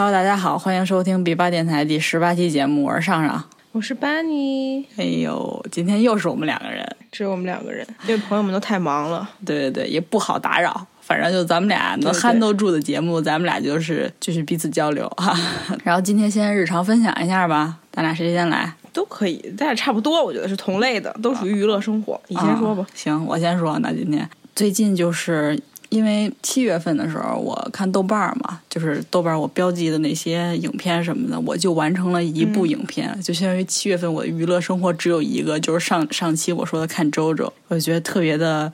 [0.00, 3.44] Hello，大家好，欢迎收听 B 八电台第十八期节目，我是上上。
[3.72, 9.28] 我是班尼，哎呦，今天又是我们两个人，只有我们两个人，因为朋友们都太忙了。
[9.44, 15.38] 对对对，也不好打扰，反正就咱们俩能 handle 住的节目，咱们俩就是继续彼此交流哈。
[15.84, 18.72] 然后今天先日常分享一下吧，咱俩谁先来？
[18.94, 22.18] 都可以，咱俩差不多，我觉得是同类的，都属于娱乐生活。
[22.28, 22.88] 你先说吧啊。
[22.94, 23.78] 行，我先说。
[23.80, 38.72] 那今天最近就是因为七月份的时候，我看豆瓣儿嘛，就是豆瓣儿我标记的那些影片什么的，我就完成了一部影片，就相当于七月份我的娱乐生活只有一个，就是上上期我说的看周周，我就觉得特别的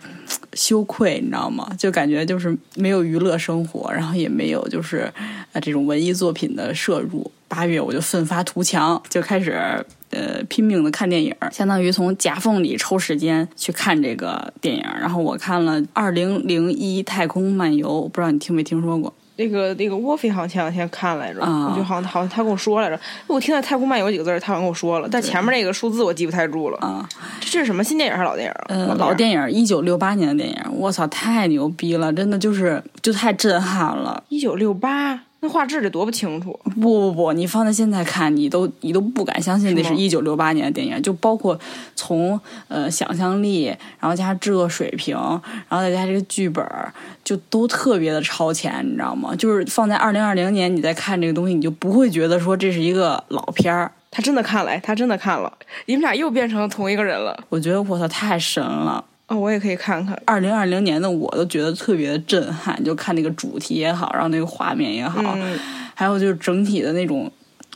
[0.52, 1.68] 羞愧，你知道吗？
[1.78, 5.12] 就感觉就是没有娱乐生活，然后也没有就是
[5.52, 7.30] 呃这种文艺作品的摄入。
[7.48, 9.56] 八月我就奋发图强，就开始
[10.16, 14.82] 呃拼命的看电影，相当于从夹缝里抽时间去看这个电影。
[14.98, 19.12] 然后我看了《二零零一太空漫游》，不知道你听没听说过？
[19.38, 26.78] 那个那个沃菲好像前两天看来着，啊我觉得好像好像他跟我说来着，我听到“太空漫游”几个字儿，他好像跟我说了，但前面那个数字我记不太住了。
[26.78, 27.06] 啊，
[27.38, 28.64] 这这是什么新电影还是老电影啊？
[28.68, 34.24] 呃，老电影，一九六八年的电影，我操，太牛逼了，真的就是就太震撼了。
[34.30, 36.58] 一九六八，那画质得多不清楚。
[36.64, 41.58] 不不不，你放在现在看，你都你都不敢相信那是一九六八年的电影，就包括
[41.94, 43.66] 从呃想象力，
[44.00, 45.16] 然后加上制作水平，
[45.68, 46.66] 然后再加这个剧本，
[47.22, 49.34] 就都特别的超前，你知道吗？
[49.36, 53.92] 就是放在二零二零年，你再看这个东西，你就不会觉得说这是一个老片儿。
[54.10, 55.52] 他真的看了，哎他真的看了，
[55.84, 57.38] 你们俩又变成同一个人了。
[57.48, 59.04] 我觉得我操，太神了！
[59.28, 60.16] 哦，我也可以看看。
[60.24, 65.58] 二零二零年的我都觉得特别的震撼，就看那个主题也好，然后那个画面也好，嗯，
[65.94, 67.28] 还有就是整体的那种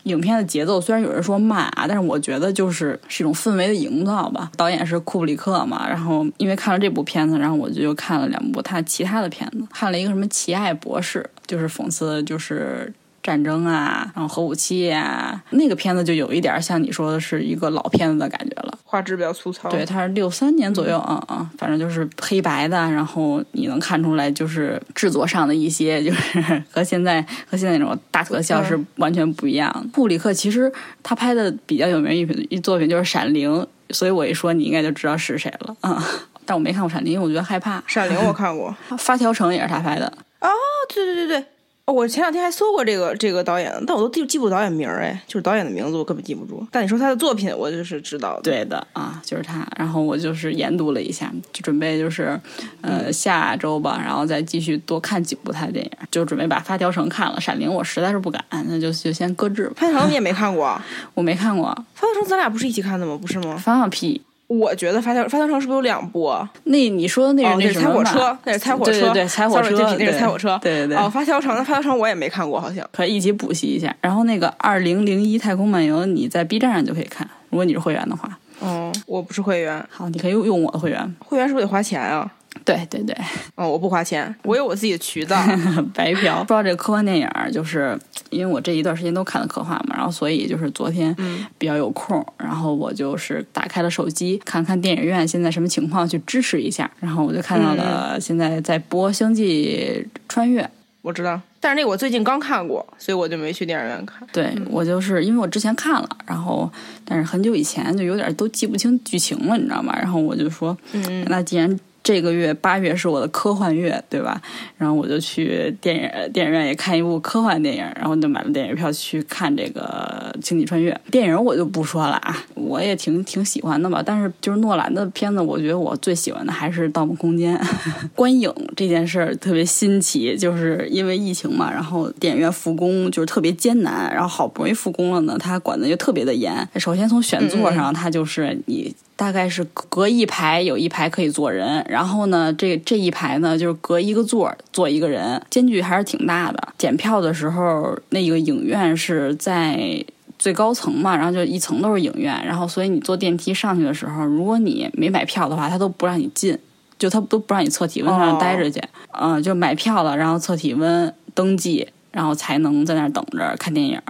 [0.04, 4.50] 影片的节奏，虽然有人说慢啊，但是我觉得就是是一种氛围的营造吧。
[4.56, 12.92] 导演是库布里克嘛，然后因为看了这部片子，然后我就又看了两部他其他的片子，看了一个什么《奇爱博士》，就是讽刺就是。
[13.30, 18.76] 战争啊，然后核武器啊，那个片子就有一点像你说的是一个老片子的感觉了。
[18.82, 19.70] 画质比较粗糙。
[19.70, 29.88] 对，，它是六三年左右嗯嗯，反正就是黑白的，然后你能看出来就是制作上的一些，就是和现在和现在那种大特效是完全不一样的。
[29.92, 30.72] 布里克其实
[31.04, 32.22] 他拍的比较有名一
[32.56, 33.48] 一作品就是《闪灵》，
[33.94, 36.04] 所以我一说你应该就知道是谁了啊。
[36.44, 37.80] 但我没看过《闪灵》，因为我觉得害怕。
[37.86, 38.74] 闪灵我看过。
[38.98, 40.48] 发条城也是他拍的，哦，
[40.92, 41.44] 对对对对，
[41.90, 46.64] 哦，我前两天还搜过这个这个导演，但我都记记不住导演名儿，哎，就是导演的名字我根本记不住。
[46.70, 49.66] 但你说他的作品，我就是知道的。，对的啊，就是他。
[49.76, 52.40] 然后我就是研读了一下，就准备就是，
[52.80, 59.72] 呃，下周吧，然后再继续多看几部他的电影，就准备把《发条城》看了，《闪灵》我实在是不敢，那就就先搁置吧。
[59.78, 60.80] 发条城你也没 看过？
[61.14, 63.18] 我没看过，发条城咱俩不是一起看的吗？
[63.20, 63.56] 不是吗？
[63.56, 64.22] 放放屁。
[64.50, 66.50] 我觉得发条发条城是不是有两部啊？
[66.64, 70.58] 那你说的那哦，是那那是猜火车，那是猜火车，对对对，猜火车，那是对猜火车。
[70.60, 70.96] 对对对。
[70.96, 72.84] 哦，发条城，那发条城我也没看过，好像。
[72.92, 73.94] 可以一起补习一下。
[74.00, 78.36] 然后那个二零零一太空漫游，你在 B 站上就可以看，如果你是会员的话。
[78.58, 81.14] 哦，我不是会员，好，你可以用用我的会员。
[81.20, 82.28] 会员是不是得花钱啊？
[82.70, 83.16] 对对对，
[83.56, 85.36] 哦，我不花钱，我有我自己的渠道。
[85.94, 86.36] 白嫖。
[86.46, 87.98] 说到这个科幻电影儿，就是
[88.30, 91.14] 因为我这一段时间都看的科幻嘛，然后所以就是昨天
[91.58, 96.88] 比较有空，然后我就是打开了手机看看电影院现在什么情况，去支持一下。
[97.00, 100.62] 然后我就看到了现在在播《星际穿越》。
[101.02, 104.20] 我知道，但是那个我最近刚看过，所以我就没去电影院看。
[104.32, 106.70] 对我就是因为我之前看了，然后
[107.06, 109.96] 但是很久以前就有点都记不清剧情了，你知道吗？
[109.98, 114.40] 然后我就说，嗯，那既然这个月八月是我的科幻月，对吧？
[114.78, 121.44] 然后我就去电影电影院也看一部科幻电影，然后就买了电影票去看这个《星际穿越》电影。
[121.44, 124.02] 我就不说了啊，我也挺挺喜欢的吧。
[124.04, 127.56] 但是就是诺兰的片子，我觉得我最喜欢的还是《盗梦空间》。
[128.16, 136.66] 观影这件事儿特别新奇，就是因为疫情嘛，然后电影院复工就是特别艰难，然后好不容易复工了呢，他管的又特别的严。
[136.76, 138.94] 首先从选座上，它就是你。
[139.20, 146.68] 大概是隔一排有一排可以坐人，然后呢，这这一排呢就是隔一个座坐一个人，间距还是挺大的。
[146.78, 150.02] 检票的时候，那个影院是在
[150.38, 156.58] 最高层嘛，然后就一层都是影院，然后所以你坐电梯上去的时候，如果你没买票的话，他都不让你进，
[156.98, 158.80] 就他都不让你测体温，让你待着去。
[159.12, 161.86] 嗯、就买票了，然后测体温，登记。
[162.12, 164.00] 然后才能在那儿等着看电影。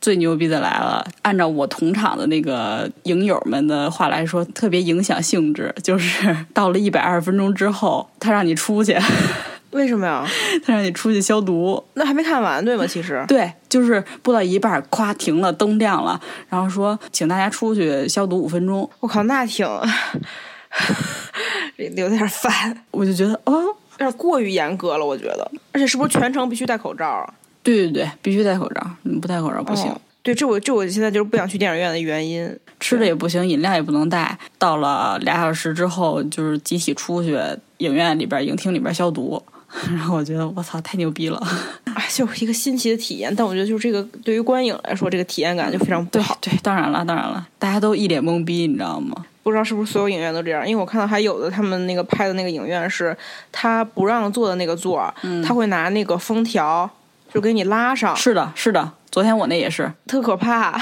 [0.00, 8.96] 最牛逼的来了，按照我同场的那个影友们的话来说，特别影响兴致，就是到了一百二十分钟之后，他让你出去，
[9.70, 10.24] 为什么呀？
[10.64, 11.82] 他让你出去消毒。
[11.94, 12.86] 那还没看完对吗？
[12.86, 16.18] 其实 对，就是播到一半儿，咵停了，灯亮了，
[16.48, 18.88] 然后说请大家出去消毒五分钟。
[19.00, 19.66] 我靠，那挺
[21.76, 23.52] 有点烦，我就觉得哦，
[23.98, 25.50] 有点过于严格了，我觉得。
[25.72, 27.34] 而且是不是全程必须戴口罩啊？
[27.74, 29.90] 对对对，必须戴口罩，你不戴口罩不行。
[29.90, 32.54] 哦对，这我这我现在就是不想去电影院的原因。
[32.80, 34.36] 吃的也不行，饮料也不能带。
[34.58, 37.38] 到了俩小时之后，就是集体出去
[37.78, 39.42] 影院里边、影厅里边消毒。
[39.88, 41.40] 然后我觉得我操，太牛逼了！
[41.84, 43.34] 哎，就是一个新奇的体验。
[43.34, 46.36] 但我觉得就是这个对于观影来说，这个体验感就非常不好。
[46.40, 49.24] 对对，当然了，当然了，大家都一脸懵逼，你知道吗？
[49.42, 50.68] 不知道是不是所有影院都这样？
[50.68, 53.16] 因为我看到还有的他们那个拍的那个影院是，
[53.52, 55.14] 他不让坐的那个座儿，
[55.46, 56.90] 他会拿那个封条
[57.32, 58.92] 就给你拉上，是的，是的。
[59.10, 60.80] 昨天我那也是，特可怕。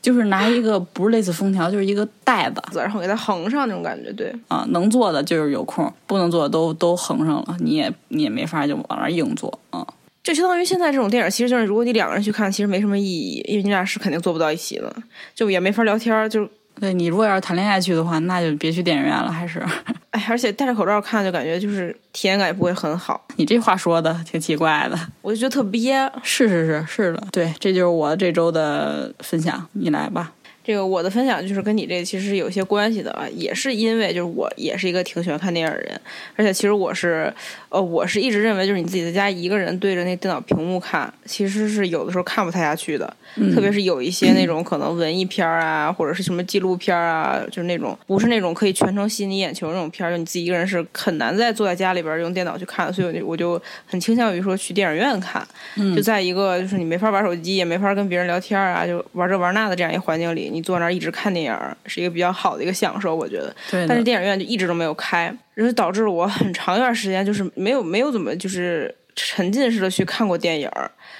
[0.00, 4.12] 就是拿一个不是类似封条，就是一个袋子，然后给它横上那种感觉。
[4.12, 9.84] 对，啊，能坐的就是有空，不能坐的都都横上了，你也你也没法就往那硬坐啊。
[10.22, 14.94] 就相当于现在这种电影，其实就是如果你两个人去看，其实没什么意义，因为你俩是肯定坐不到一起的，
[15.34, 16.48] 就也没法聊天，就。
[16.80, 19.64] 对你如果要是谈恋爱去的话，那就别去电影院了，还是。
[20.10, 23.22] 哎，而且戴着口罩看，就感觉就是体验感也不会很好。
[23.36, 26.10] 你这话说的挺奇怪的，我就觉得特憋。
[26.22, 30.32] 是是是是的，对，这就是我这周的分享，你来吧。
[30.66, 36.00] 这个我的分享就是跟你这其实是有些关系的啊，也是因为就是我也是一个挺喜欢看电影的人，
[36.34, 37.32] 而且其实我是
[37.68, 43.16] 呃我是一直认为就是你自己在家一个人对着那电脑屏幕看，其实是有的时候看不太下去的，
[43.54, 55.46] 特别是有一些那种可能文艺片啊或者是什么纪录片啊，就是那种不是那种可以全程吸引你眼球那种片，就你自己一个人是很难再坐在家里边用电脑去看，所以我就很倾向于说去电影院看，
[55.94, 60.55] 就在一个就是你没法玩手机也没法跟别人聊天啊，就玩这玩那的这样一环境里。
[60.56, 63.54] 你坐那儿一直看电影，是一个比较好的一个享受，我觉得。
[63.70, 63.86] 对。
[63.86, 70.70] 但是电影院就一直都没有开，然后导致了我很长一段时间就是没有没有怎么就是沉浸式的去看过电影，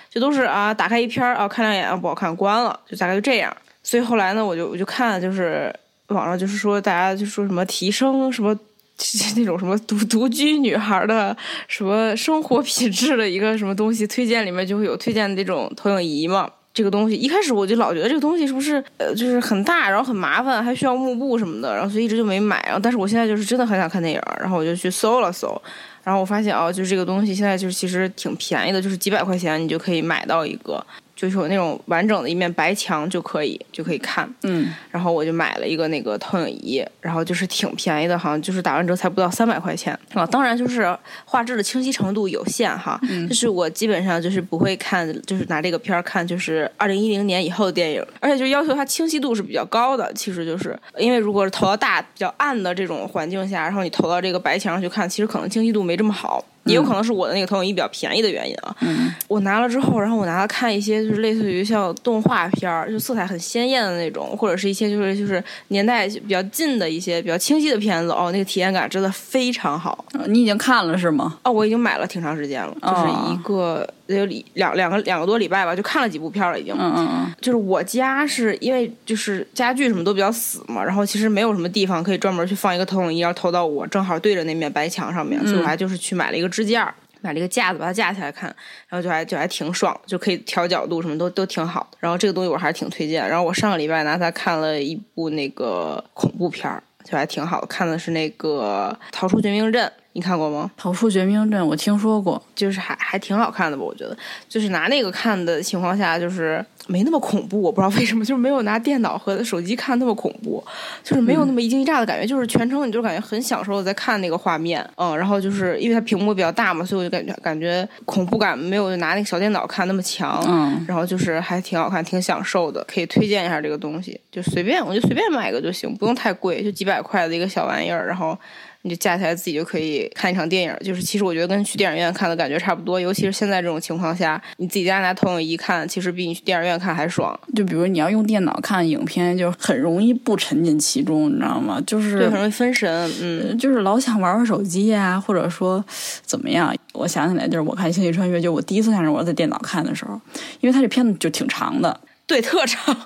[0.09, 3.55] 就都是啊打开一篇啊看两眼啊不好看关了，就大概就这样。
[3.83, 5.73] 所以后来呢，我就我就看就是
[6.09, 8.59] 网上就是说大家就说什么提升什么
[9.37, 11.37] 那种什么独独居女孩的
[11.69, 16.51] 什么生活品质的一个什么东西推荐里面就会有推荐的这种投影仪嘛。
[16.77, 22.63] 这个东西一开始我就老觉得这个东西是不是呃就是很大，然后很麻烦，还需要幕布什么的，然后所以一直就没买。
[22.67, 25.59] 然后但是我现在就是真的很想看电影，然后我就去搜了搜，
[26.05, 30.87] 然后我发现哦，就是这个东西现在就是其实挺便宜的，就是几百块钱你就可以买到一个。
[31.17, 40.27] 就是有那种完整的一面白墙就可以就可以看，嗯，然后我就买了一个那个投影仪，然后就是挺便宜的，好像就是打完折才不到三百块钱啊。
[40.27, 50.13] 当然就是画质的清晰程度有限哈，就是我基本上就是不会看，就是拿这个片儿看，就是二零一零年以后的电影，而且就要求它清晰度是比较高的。
[50.13, 56.45] 其实就是因为如果是投到大比较暗的这种环境下，然后你投到这个白墙上去看，其实可能清晰度没这么好。
[56.67, 58.77] 也有可能是我的那个投影仪比较便宜的原因啊。
[58.81, 70.05] 嗯，我拿了之后，然后我拿它看一些就是类似于像动画片儿，就色彩很鲜艳的那种，或者是一些就是就是年代比较近的一些比较清晰的片子哦，那个体验感真的非常好。
[70.27, 71.39] 你已经看了是吗？
[71.45, 76.75] 哦，我已经买了挺长时间了，就是一个有礼两两个两个多礼拜吧，就看了几部片了已经。
[76.75, 77.35] 嗯嗯嗯。
[77.41, 86.95] 就是我家是因为就是家具什么都比较死嘛，然后其实没有什么地方可以专门去放一个投影仪，要投到我正好对着那面白墙上面，所以我还就是去买了一个支架。
[87.23, 88.45] 买了一个架子，把它架起来看，
[88.89, 91.97] 然后就还就还挺爽，就可以调角度，什么都都挺好的。
[91.99, 93.29] 然后这个东西我还是挺推荐。
[93.29, 99.85] 然后我上个礼拜拿它看了一部那个恐怖片儿，就还挺好的，看的是那个《逃出绝命镇》。
[100.17, 100.71] 你看过吗？
[100.79, 103.85] 逃出绝命镇，我听说过，就是还还挺好看的吧？
[103.85, 104.17] 我觉得，
[104.49, 107.61] 就是拿那个看的情况下，就是没那么恐怖。
[107.61, 110.65] 我不知道为什么，就是没有拿电脑和手机看那么恐怖，
[111.05, 114.83] 就是没有那么一惊一乍的感觉，就是全程你就感觉很享受的在看那个画面。
[114.97, 120.43] 嗯，然后就是因为它屏幕比较大嘛，所以我就感觉感觉恐怖感没有拿那个小电脑看那么强。
[120.49, 124.19] 嗯，然后就是还挺好看，挺享受的，可以推荐一下这个东西。
[124.33, 128.39] 就随便，我就随便买一个就行，不用太贵，就几百块的一个小玩意儿，然后。
[128.87, 137.37] 你就架起来自己就可以看一场电影，就是其实我觉得跟去电影院看的感觉差不多，尤其是现在这种情况下，你自己家拿投影仪看，其实比你去电影院看还爽。
[137.57, 141.83] 就比如你要用电脑看影片，就很容易不沉浸其中，你知道吗？
[141.85, 145.85] 就是对，很容易分神，嗯，就是老想玩玩手机呀，或者说
[146.25, 146.73] 怎么样。
[146.93, 150.21] 我想起来，就是我看《星际穿越》，就我第一次看是我在电脑看的时候，
[150.61, 152.01] 因为它这片子就挺长的。
[152.27, 152.97] 对，特长，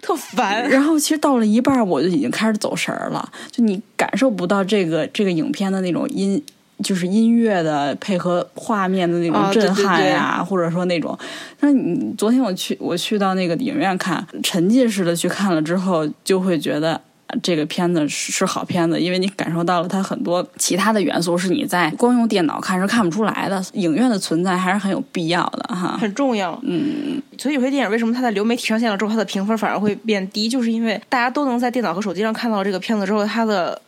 [0.00, 0.68] 特烦。
[0.70, 6.42] 然后其实到了一半，我就已经开始走神儿了，就你感受不到这个这个影片的那种音，
[6.82, 11.18] 就是音乐的配合画面的那种震撼呀，或者说那种。
[11.60, 17.00] 那你昨天我去我去到那个影院看，沉浸式的去看了之后，就会觉得。
[17.42, 23.62] 这个片子是好片子，因为你感受到了它很多其他的元素，是你在光用电脑看是看不出来的。
[23.74, 26.58] 影院的存在还是很有必要的哈，很重要。
[26.62, 33.80] 嗯，所以有些电影为什么它在流媒体上线了之后，它的评分反而会变低，就是因为大家都能在电脑和手机上看到这个片子之后，它的。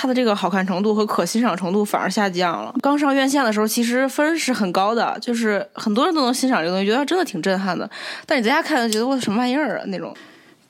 [0.00, 2.72] 它的这个好看程度和可欣赏程度反而下降了。
[2.80, 7.90] 刚上院线的时候，其实分是很高的，就是很多人都能欣赏这个东西，觉得真的挺震撼的。
[8.24, 10.14] 但你在家看，就觉得我什么玩意儿啊那种。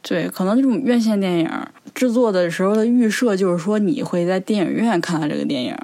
[0.09, 1.50] 对，可能这种院线电影
[1.95, 5.77] 制作的时候的预设就是说你会在电影院看到这个电影，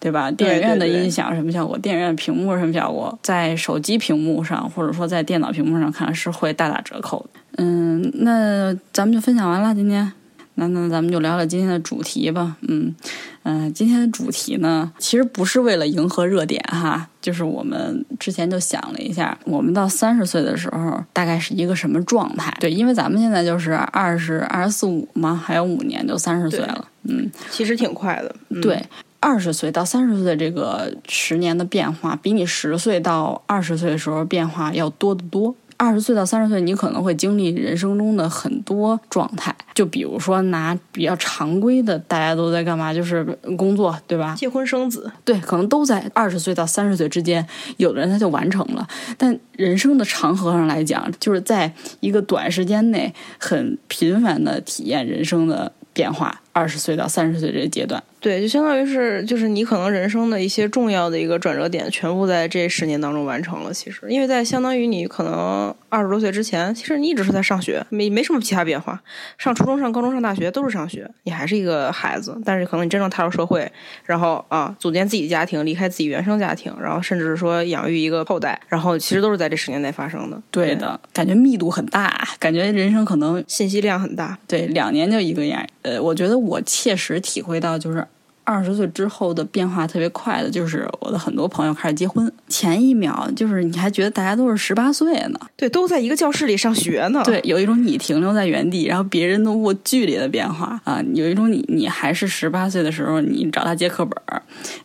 [0.00, 0.30] 对吧？
[0.30, 7.40] 电影院的音响什么效果，电影院屏幕什么效果，在手机屏幕上或者说在电脑屏幕上看是会大打折扣的。
[7.58, 10.10] 嗯，那咱们就分享完了，今天。
[10.56, 12.94] 那那咱们就聊聊今天的主题吧，嗯
[13.42, 22.54] 嗯，今天的主题呢，其实不是为了迎合热点哈，就是我们之前就想了一下，我们到三十岁的时候大概是一个什么状态？
[22.58, 28.82] 对，因为咱们现在就是二十二十四五嘛，还有五年就三十岁了，嗯，其实挺快的，对，
[29.20, 35.54] 二十岁到三十岁的这个十年的变化，比你十岁到二十岁的时候变化要多得多。
[35.78, 39.54] 二十岁到三十岁，你可能会经历人生中的很多状态。
[39.74, 42.94] 就比如说拿比较常规的，大家都在干嘛？
[42.94, 43.24] 就是
[43.56, 44.34] 工作，对吧？
[44.34, 47.46] 结婚生子，对，可能都在二十岁到三十岁之间。
[47.76, 48.86] 有的人他就完成了，
[49.18, 56.40] 但人生的长河上来讲，就是在一个短时间内很频繁的体验人生的变化。
[56.52, 58.02] 二十岁到三十岁这个阶段。
[58.26, 63.72] 对，就相当于是，就是你可能人生的一些重要的一个转折点，全部在这十年当中完成了。
[63.72, 69.00] 其实，因为在相当于你可能二十多岁之前，其实你一直是在上学，没没什么其他变化。
[69.38, 72.36] 上初中、上高中、上大学都是上学，你还是一个孩子。
[72.44, 73.70] 但是可能你真正踏入社会，
[74.04, 80.42] 然后啊，组建自己的家庭，离开自己原生家庭，然后甚至是说养育一个后代，然后其实都是在这十年内发生的。
[80.50, 84.36] 对的，感觉密度很大，感觉人生可能信息量很大。
[84.48, 85.64] 对，两年就一个样。
[85.82, 88.04] 呃，我觉得我切实体会到就是。
[88.46, 104.16] 二十岁之后的变化特别快的，就是我的很多朋友开始结婚，前一秒就是你还觉得大家都是十八岁呢，对，都在一个教室里上学呢，对，有一种你停留在原地，然后别人都握距离的变化啊，有一种你你还是十八岁的时候，你找他借课本，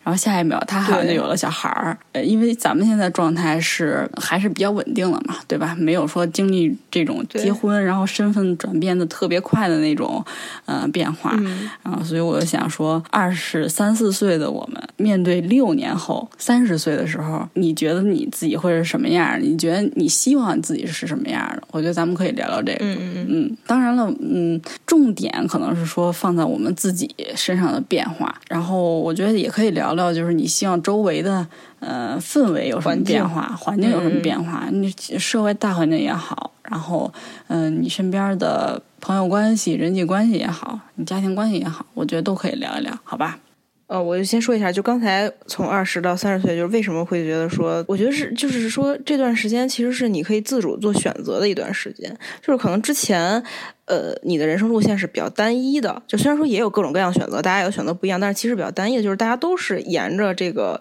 [0.03, 5.75] 然后下一秒他好像就有了小孩儿，呃，因为咱们现在状态是还是比较稳定了嘛，对吧？
[5.77, 10.25] 没有说经历这种结婚然后身份转变的特别快的那种
[10.65, 11.37] 呃变化，
[11.83, 13.50] 啊，所以我就想说二十。
[13.51, 19.37] 是三四岁的我们面对六年后三十岁的时候，你觉得你自己会是什么样？
[19.41, 21.63] 你觉得你希望自己是什么样的？
[21.71, 22.77] 我觉得咱们可以聊聊这个。
[22.79, 23.57] 嗯嗯嗯。
[23.67, 28.33] 当然了，嗯，重点可能是说放在我们自己身上的变化。
[28.47, 31.45] 然后我觉得也可以聊聊，就是你希望周围的
[31.79, 34.69] 呃氛围有什么变化，环境有什么变化？
[34.71, 34.89] 你
[35.19, 37.11] 社会大环境也好，然后
[37.47, 38.81] 嗯，你身边的。
[39.01, 43.39] 朋友关系、人际关系也好，你家庭关系也好，我觉得都可以聊一聊，好吧？
[43.87, 53.43] 呃，我就先说一下，就刚才从二十到三十岁，就是为什么会觉得说，我觉得是，就是说这段时间其实是你可以自主做选择的一段时间，就是可能之前，
[53.85, 60.79] 呃，你的人生路线是比较单一的，就虽然说也有各种各样选择，大家有选择不一样，但是其实比较单一的，就是大家都是沿着这个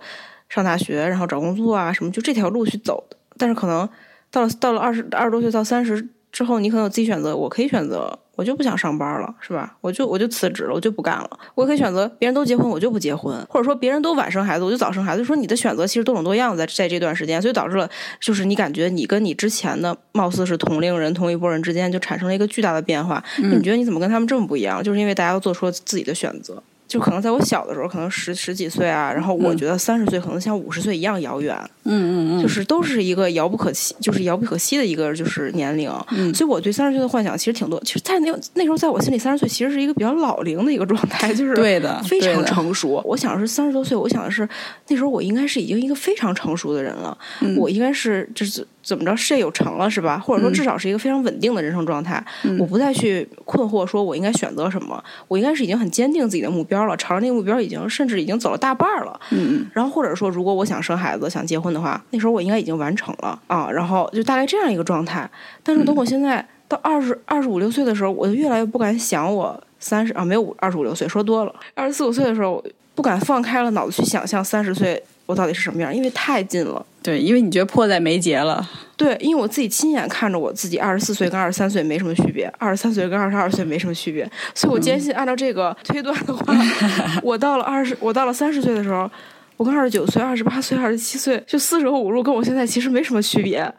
[0.49, 3.17] 上大学，然后找工作啊什么，就这条路去走的。
[3.37, 3.89] 但是可能
[4.31, 6.07] 到了到了二十二十多岁到三十。
[6.33, 9.77] 之后你可能有自己选择，我可以选择，我就不想上班了，是吧？
[9.81, 11.31] 我就我就辞职了，我就不干了。
[11.55, 15.19] 我可以选择，别人都结婚，我就不结婚，或者说别人都晚生孩子，我就早生孩子。
[15.19, 17.89] 就说你的选择其实多种多样，在在这段时间，所以导致了
[18.21, 23.23] 就是你感觉你跟你之前的貌似是同龄人、同一波人之间就产生了一个巨大的变化。
[23.39, 24.83] 你觉得你怎么跟他们这么不一样？
[24.83, 26.63] 就是因为大家都做出了自己的选择。
[26.91, 31.93] 就可能在我小的时候，可能十十几岁啊，然后我觉得三十岁可能像五十岁一样遥远，嗯
[32.35, 35.89] 嗯嗯，就是都是一个遥不可及，就是遥不可及的一个就是年龄，
[36.35, 37.81] 所以我对三十岁的幻想其实挺多。
[37.85, 43.01] 其实，在那那时候，在我心里，三十岁其实是一个比较老龄的一个状态，就是对的，非常成熟。
[43.05, 44.49] 我想的是三十多岁，我想的是
[44.89, 47.17] 那时候我应该是已经一个非常成熟的人了，
[47.57, 48.67] 我应该是就是。
[48.83, 50.19] 怎么着，事业有成了是吧？
[50.19, 52.23] 或者说至少是一个非常稳定的人生状态。
[52.59, 59.21] 我不再去困惑，说我应该选择什么，我应该是已经很坚定自己的目标了，朝着那个目标已经甚至已经走了大半了。
[59.31, 59.67] 嗯嗯。
[59.73, 63.71] 然后或者说，如果我想生孩子、想结婚的话，那时候我应该已经完成了啊。
[63.71, 65.29] 然后就大概这样一个状态。
[65.63, 76.85] 但是等我现在到二十二十五六岁的时候，我就越来越不敢想我三十啊，没有二十五六岁说多了，二十四五岁的时候不敢放开了脑子去想象三十岁我到底是什么样，因为太近了。
[77.03, 78.69] 对，因为你觉得迫在眉睫了。
[78.97, 86.55] 对，因为我自己亲眼看着我自己二十四岁跟二十三岁没什么区别，二十三岁跟二十二岁没什么区别，所以我坚信按照这个推断的话，
[87.23, 89.11] 我到了二十，我到了三十岁的时候，
[89.57, 93.73] 我跟二十九岁、二十八岁、二十七岁就四舍五入跟我现在其实没什么区别。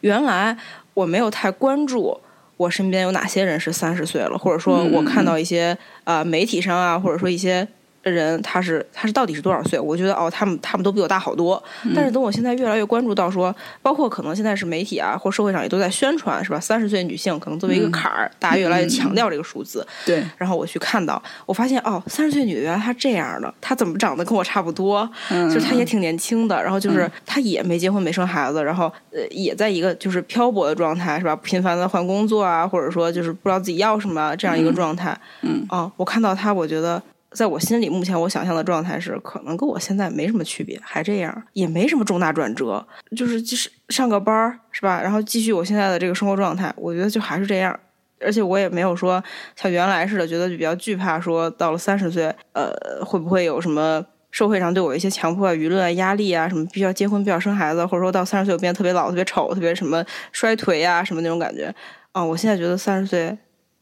[0.00, 0.56] 原来
[0.94, 2.18] 我没有太关注
[2.56, 7.68] 我身边有哪些人是三十岁了，或者说我看到一些啊媒体上啊，或者说一些。
[8.10, 9.78] 人他是他是到底是多少岁？
[9.78, 11.62] 我觉得哦，他们他们都比我大好多。
[11.94, 16.58] 但是等我现在越来越关注到说，包括可能现在是媒体啊或社会上也都在宣传，是吧？
[16.58, 19.86] 三十岁女性可能作为一个坎儿，大家越来越强调这个数字。
[20.04, 25.08] 对，然后我去看到，我发现哦，三十岁女的原来她这样的，她怎么长得跟我差不多？
[25.30, 31.36] 嗯就是她也挺年轻的，然后就是她也没结婚没生孩子，然后呃也在一个就是漂泊的状态，是吧？
[31.36, 35.16] 频繁的换工作啊，或者说就是不知道自己要什么这样一个状态。
[35.42, 37.00] 嗯，哦，我看到她，我觉得。
[37.34, 42.86] 在我心里，目前我想象的状态是，可能跟我现在没什么区别，还这样，也没什么重大转折，
[43.16, 45.00] 就是就是上个班是吧？
[45.02, 47.78] 然后继续我现在的这个生活状态，我觉得就还是这样，
[48.20, 49.22] 而且我也没有说
[49.56, 52.72] 像原来似的，觉得就比较惧怕，说到了三十岁，呃，
[53.04, 61.74] 会不会有什么社会上对我一些强迫、舆论啊、压力啊，什么必须要结婚、必须要生孩子，或者说到三十岁我变得特别老、特别丑、特别什么衰颓啊，什么那种感觉
[62.12, 62.24] 啊？
[62.24, 63.36] 我现在觉得三十岁，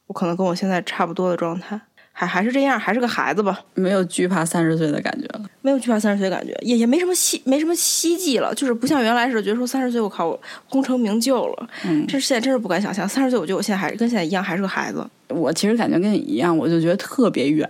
[0.06, 1.80] 我可能跟我现在差不多的状态。
[2.12, 10.38] 还还是这样，还是个孩子吧，没有惧怕三十岁的感觉了，没有惧怕三十岁的感觉，也也没什么希没什么希冀了，就是不像原来似的，觉得说三十岁我靠
[10.68, 15.06] 功成名就了，嗯，这现在真是不敢想象，三十岁我觉得我现在还是跟现在一样，还是个孩子。
[15.28, 17.66] 我其实感觉跟你一样，我就觉得特别远，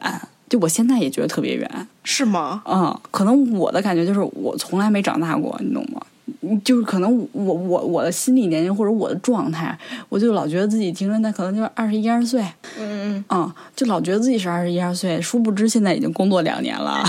[0.48, 2.62] 就我现在也觉得特别远，是吗？
[2.66, 6.00] 嗯，可能我的感觉就是我从来没长大过，你懂吗？
[6.64, 12.40] 就是可能我我我的心理年龄或者我的状态，我就老觉得自己停留在可能就是二十一二岁，
[12.78, 17.04] 嗯嗯嗯，就老觉得自己是二十一二岁，殊不知现在已经工作两年了。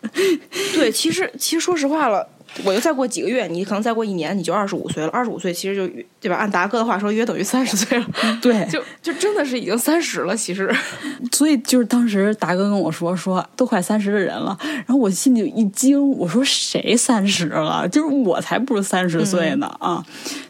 [0.74, 2.26] 对，其实其实说实话了。
[2.64, 5.08] 我就再过几个月，你可能再过一年，你就二十五岁了。
[5.10, 5.86] 二十五岁其实就
[6.20, 6.36] 对吧？
[6.36, 8.06] 按达哥的话说，约等于三十岁了。
[8.42, 10.36] 对，就就真的是已经三十了。
[10.36, 10.70] 其实，
[11.32, 17.88] 所以就是当时达哥跟我说说都快三十的人了，然后我心里一惊，我说谁三十了？
[17.88, 20.04] 就是我才不是三十岁呢啊！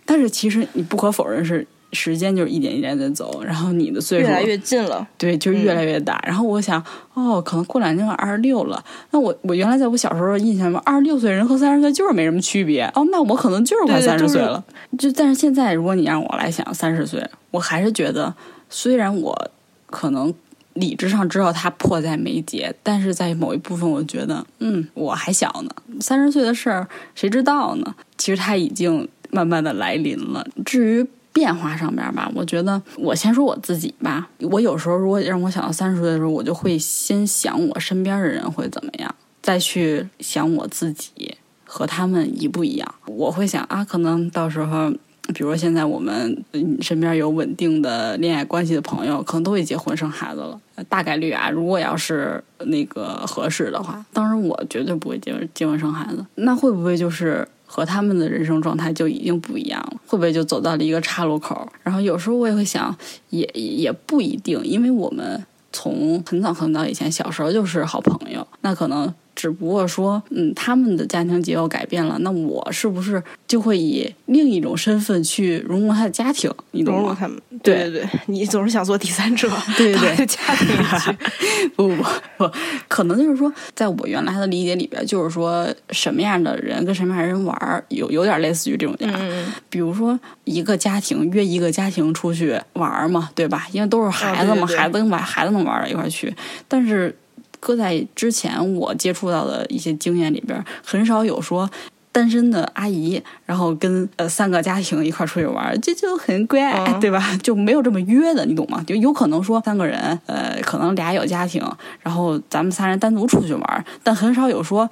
[0.05, 1.67] 但是其实你不可否认是。
[1.93, 6.23] 时间就是一点一点在走，然后你的岁数越来越近了，对，就是越来越大。
[6.25, 6.81] 然后我想，
[7.15, 8.83] 哦，可能过两年我二十六了。
[9.11, 12.85] 那我我原来在我小时候印象中，二十六岁人和三十岁就是没什么区别。
[12.95, 14.63] 哦，那我可能就是快三十岁了。
[14.99, 18.33] 就但是现在，如果你让我来想三十岁，我还是觉得，
[18.69, 19.51] 虽然我
[19.87, 20.33] 可能
[20.75, 25.71] 理智上知道它迫在眉睫，但是在某一部分，我觉得，嗯，我还小呢。
[26.01, 27.95] 三十岁的事儿谁知道呢？
[28.17, 30.47] 其实它已经慢慢的来临了。
[30.65, 31.05] 至于。
[31.33, 34.29] 变化上边吧，我觉得我先说我自己吧。
[34.41, 42.95] 我有时候如果让我想到三十岁的时候，我就会先想我身边的人会怎么样，再去想我自己和他们一不一样。
[43.07, 44.91] 我会想啊，可能到时候，
[45.33, 46.45] 比如说现在我们
[46.81, 50.61] 身边有稳定的恋爱关系的朋友，可能都会结婚生孩子了。
[50.89, 56.27] 大概率啊，如果要是那个合适的话，当然我绝对不会结结婚生孩子。
[56.35, 57.47] 那会不会就是？
[57.73, 61.71] 和他们的人生状态就已经不一样了，会不会就走到了一个岔路口？
[61.85, 62.97] 然后有时候我也会想，
[63.29, 69.15] 也也不一定，因为我们从很早很早以前小时候就是好朋友，那可能。
[69.35, 76.53] 只不过说，嗯，他们的家庭结构改变了，那我是不是就会以另一种身份去融入他的家庭？
[76.73, 77.17] 你懂吗？
[77.19, 80.67] 他们对对对，你总是想做第三者， 对对对，家庭
[80.99, 81.17] 去。
[81.77, 82.05] 不不
[82.37, 82.51] 不，
[82.89, 89.11] 可能就是说，在我原来的理解里边，就是说什么样的人跟什么样的人玩，有有点类似于这种样。
[89.15, 89.53] 嗯嗯。
[89.69, 93.67] 比如说一个家庭约一个家庭出去玩嘛，对吧？
[93.73, 96.35] 因为都是孩子嘛，孩子跟把孩子能玩到一块去，
[96.69, 97.17] 但是。
[97.61, 101.71] 搁在之前我接触到的一些经验里边，很少有说
[102.13, 107.23] 单身的阿姨，然后跟呃三个家庭一块出去玩，这就很怪，对吧？
[107.41, 108.83] 就没有这么约的，你懂吗？
[108.85, 111.63] 就有可能说三个人，呃，可能俩有家庭，
[112.01, 114.91] 然后咱们仨人单独出去玩，但很少有说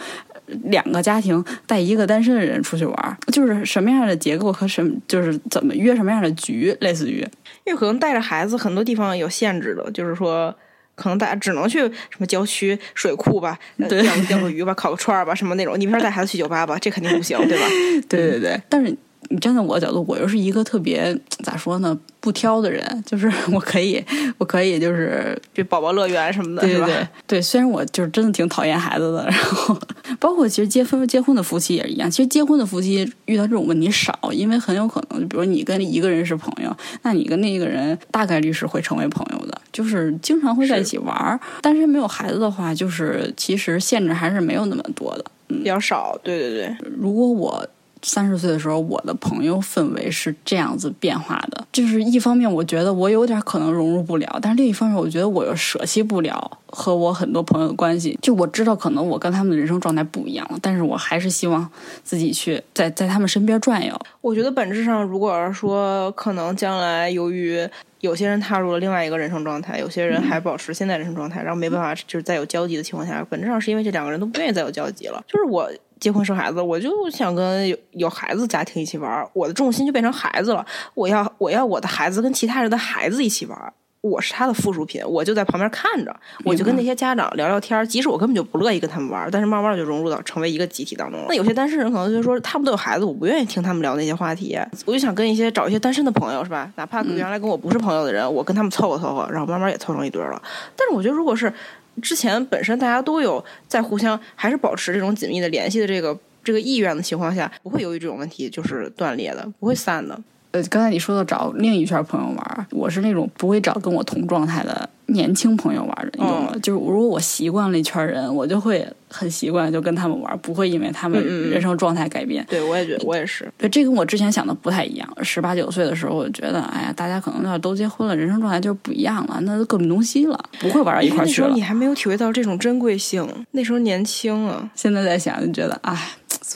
[0.65, 7.27] 两个家庭带一个单身的人出去玩，就是什么样的结构和什么，就是怎么约什么样的局，类似于，
[7.65, 10.55] 因为可能带着孩子，很多地方有限制的，就是说。
[10.99, 13.59] 可能大家只能去什么郊区水库吧，
[13.89, 13.89] 钓
[14.29, 15.79] 钓个鱼吧，烤个串儿吧，什么那种。
[15.79, 17.65] 你没法带孩子去酒吧吧，这肯定不行，对吧？
[18.09, 18.61] 对对对。
[18.69, 18.99] 但是你
[19.41, 21.99] 站在我的角度，我又是一个特别咋说呢？
[22.21, 24.05] 不挑的人，就是我可以，
[24.39, 27.41] 我可以，就是去宝宝乐园什么的，对对对。
[27.41, 29.79] 虽然我就是真的挺讨厌孩子的，然后
[30.19, 32.11] 包括其实结婚结婚的夫妻也是一样。
[32.11, 41.39] 其实结婚的夫妻遇到这种问题少，因为很有可能，就比如你跟一个人是朋友，那你跟那一个人大概率是会成为朋友的，就是经常会在一起玩儿。
[41.63, 46.19] 但是没有孩子的话，就是其实限制还是没有那么多的，比较少。
[46.25, 47.67] 对对对，如果我。
[48.03, 58.19] 三十岁的时候，我的朋友氛围是这样子变化的，就是一方面我觉得我有点可能融入不了，但是另一方面我觉得我又舍弃不了和我很多朋友的关系。
[58.23, 61.69] 就我知道可能我跟他们的人生状态不一样了，但是我还是希望
[62.03, 63.99] 自己去在在他们身边转悠。
[64.21, 67.69] 我觉得本质上，如果要说可能将来由于
[68.01, 75.23] 有些人踏入了另外一个人生状态，有些人还保持现在人生状态，然后没办法就是再有交集的情况下，本质上是因为这两个人都不愿意再有交集了。
[75.27, 75.69] 就是我
[76.01, 80.65] 结婚生孩子，我就想跟有有孩子家庭一起玩儿，我的重心就变成孩子了。
[80.95, 83.73] 我要我要我的孩子跟其他人的孩子一起玩儿。
[84.01, 87.85] 我是他的附属品，我就在旁边看着，我就跟那些家长聊聊天儿。
[87.85, 91.27] 即使我根本就不乐意跟他们玩儿，但是慢慢就融入到成为一个集体当中了。
[91.29, 94.57] 那有些单身人可能就说，他们都有孩子，我不愿意听他们聊那些话题，
[94.87, 96.73] 我就想跟一些找一些单身的朋友，是吧？
[96.77, 100.41] 哪怕原来跟我不是朋友的人，我跟他们凑合凑合，然后慢慢也凑成一堆儿了。
[100.77, 101.53] 但是我觉得，如果是
[102.01, 110.19] 之前本身大家都有在互相还是保持这种紧密的联系的这个这个意愿的情况下，不会由于这种问题就是断裂的，不会散的。
[110.53, 116.53] 呃，刚才你说的找另一圈朋友玩，我是那种不会找跟我同状态的年轻朋友玩的，你懂吗？
[116.63, 122.43] 就是如果我习惯了一圈人，我就会很习惯就跟他们玩，不会因为他们人生状态改变。
[122.49, 123.47] 对，我也觉得我也是。
[123.59, 125.07] 对，这跟我之前想的不太一样。
[125.23, 131.27] 十八九岁的时候，我觉得，哎呀，大家可能要都结婚了，人生状态就是不一样了，那都各奔东西了，不会玩到一块去了。
[131.27, 134.71] 那时候你还没有体会到这种珍贵性，那时候年轻啊。
[134.75, 135.95] 现在在想，就觉得，哎。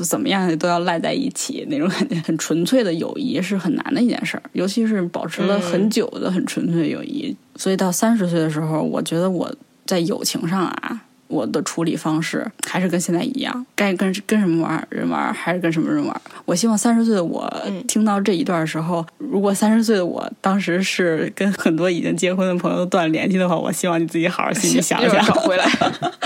[0.05, 7.37] 怎么样都要赖在一起，那种感觉很纯粹的友谊是很难的一件事儿，尤其是保持了很久的很纯粹的友谊。
[7.57, 16.21] 所以到三十岁的时候，我觉得我在友情上啊，我的处理方式还是跟现在一样，该跟跟什么玩人玩，还是跟什么人玩。
[16.47, 17.47] 我希望三十岁的我
[17.87, 25.67] 听到这一段的时候，如果三十岁的我当时是跟很多已经结婚的朋友断了联系的话，我希望你自己好好心里想想，找回来。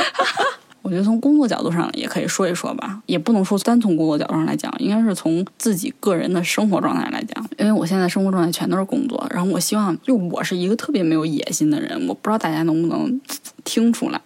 [0.86, 7.44] 我觉得从工作角度上也可以说一说吧，也不能说单从工作角度上来讲，应该是从自己个人的生活状态来讲。
[7.58, 13.20] 因为我现在生活状态全都是工作，然后我希望，就我是一个特别没有野心的人，我不知道大家能不能
[13.66, 14.20] 听出来，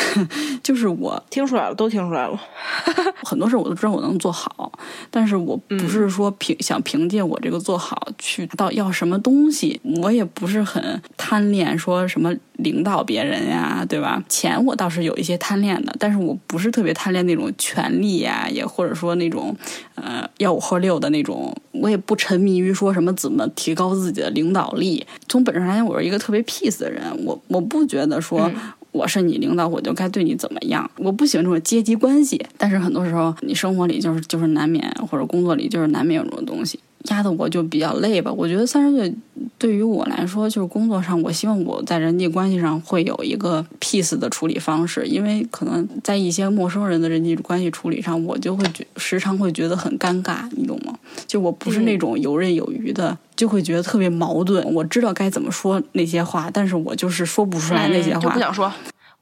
[0.62, 2.38] 就是我听出来了，都听出来了。
[3.22, 4.70] 很多事我都知道我能做好，
[5.10, 12.34] 但是我不是说凭想凭借我这个做好去到要什么东西，我也不是很贪恋说什么。
[12.56, 14.22] 领导别人呀，对吧？
[14.28, 19.56] 钱我倒是有一些贪恋的，但是我不是特别贪恋那种权利呀，也或者说那种
[19.96, 21.52] 呃吆五喝六的那种。
[21.72, 25.04] 我也不沉迷于说什么怎么提高自己的领导力。
[25.28, 27.02] 从本质上来讲，我是一个特别 peace 的人。
[27.24, 28.48] 我我不觉得说
[28.92, 30.88] 我是你领导，我就该对你怎么样。
[30.98, 32.40] 我不喜欢这种阶级关系。
[32.56, 36.78] 但是很多时候，你生活里就是就是难免，或者工作里就是难免有这种东西。
[37.10, 38.32] 压的我就比较累吧。
[38.32, 39.14] 我觉得三十岁
[39.58, 45.06] 对于我来说，就是工作上，我希望我在人际关系上会有一个 peace 的处理方式。
[45.06, 50.94] 因为可能在一些陌生人的人际关系处理上，我就会觉时常会觉得很尴尬，你懂吗？
[51.26, 54.64] 就我不是那种游刃有余的，就会觉得特别矛盾。
[54.72, 58.72] 我知道该怎么说那些话，但是我就是说不出来那些话，就不想说。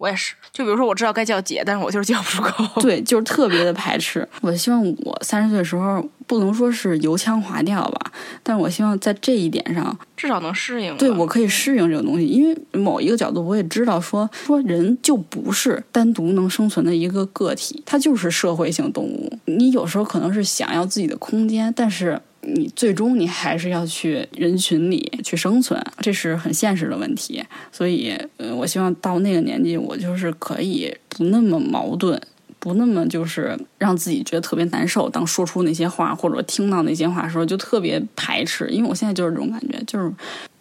[0.01, 2.81] 我也是，就比如说我知道该叫姐，但是我就是叫不出口。
[2.81, 4.27] 对，就是特别的排斥。
[4.41, 8.11] 我希望我三十岁的时候不能说是油腔滑调吧，
[8.43, 10.97] 但是我希望在这一点上至少能适应。
[10.97, 19.31] 对，我可以适应这个东西，因为某一个角度我也知道，说说人就不是单独能生存的一个个体，它就是社会性动物。
[19.45, 22.19] 你有时候可能是想要自己的空间，但是。
[22.55, 27.43] 你最终你还是要去人群里去生存，这是很现实的问题。
[27.73, 32.21] 所以，呃，我希望到那个年纪，我就是可以不那么矛盾，
[32.59, 35.09] 不那么就是让自己觉得特别难受。
[35.09, 38.69] 当说出那些话或者听到那些话的时候，就特别排斥。
[38.71, 40.13] 因为我现在就是这种感觉，就是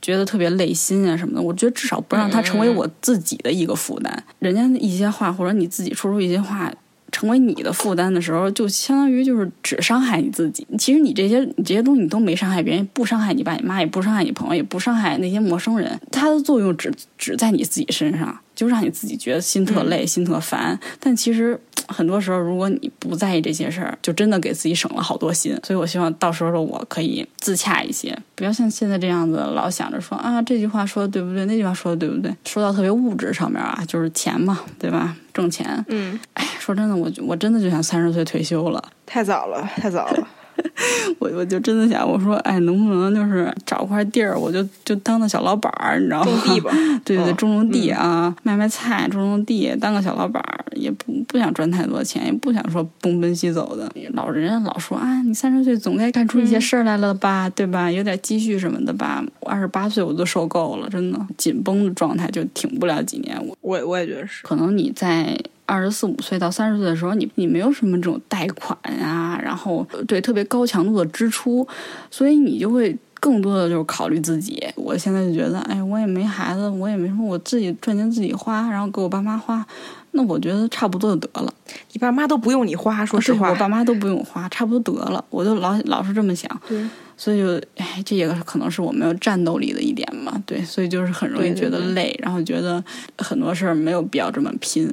[0.02, 1.42] 觉得特别累心啊什么的。
[1.42, 4.24] 我觉得至少不让它成为我自己的一个负担。
[4.40, 6.74] 人家一些话，或者你自己说出一些话。
[7.12, 10.66] 成为你的负担的时候，就相当于就是只伤害你自己。
[10.78, 16.00] 其实你这些你这些东西你都没伤害别人，不伤害你爸你妈，也不伤害你朋友，也不伤害那些陌生人。
[16.12, 20.78] 它的作用只只在你自己身上，就让你自己觉得心特累、心特烦。
[21.00, 21.58] 但其实。
[21.88, 25.60] 很多时候，如果你不在意这些事儿，就真的给自己省了好多心。
[25.64, 35.16] 所以我希望到时候的我可以自洽一些，不要像现在这样子老想着说啊这句话说的对不对，那句话说的对不对，说到特别物质上面啊，就是钱嘛，对吧？
[35.34, 35.84] 挣钱。
[35.88, 36.20] 嗯。
[36.36, 38.84] 哎，说真的，我我真的就想三十岁退休了。
[39.08, 40.28] 太早了，太早了。
[41.20, 46.26] 我我就真的想，我说，哎，能不能就是找块地儿，我就就当个小老板儿，你知道吗？
[46.26, 46.72] 种地吧，
[47.04, 53.90] 对对，种种地啊，卖卖菜，种种地，当个小老板儿，也不不想赚太多钱，也不想说东奔西走的。
[54.14, 57.92] 老人老说啊，你三十岁总该干出一些事儿来了吧，对吧？
[57.92, 59.24] 有点积蓄什么的吧。
[59.42, 63.38] 我二十八岁我都受够了，真的紧绷的状态就挺不了几年。
[63.46, 65.38] 我我我也觉得是，可能你在。
[65.70, 71.68] 二十四五岁到三十岁的时候，你你没有什么这种贷款啊，然后对特别高强度的支出，
[72.10, 74.66] 所以你就会更多的就是考虑自己。
[74.76, 79.64] 我现在就觉得，哎，我也没孩子，我也没什么，我自己赚钱自己花，然后给我爸妈花，
[80.12, 81.54] 那我觉得差不多就得了。
[81.92, 85.24] 你爸妈都不用你花，说实话，我爸妈都不用花，差不多得了。
[85.30, 86.50] 我就老老是这么想。
[86.68, 86.84] 对。
[87.16, 90.42] 所以就哎，这也可能是我没有战斗力的一点嘛。
[90.46, 92.82] 对，所以就是很容易觉得累，然后觉得
[93.18, 94.90] 很多事儿没有必要这么拼。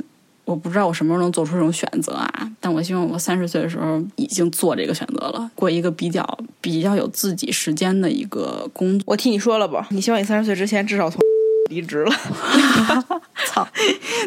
[0.47, 6.25] 我不知道我什么时候能做出这种选择啊，但我希望我三十岁的时候已经做这个选择了，过一个比较
[6.61, 9.05] 比较有自己时间的一个工作。
[9.07, 11.21] 我替你说了吧，你希望你三十岁之前至少从
[11.69, 12.13] 离职了。
[13.47, 13.67] 操，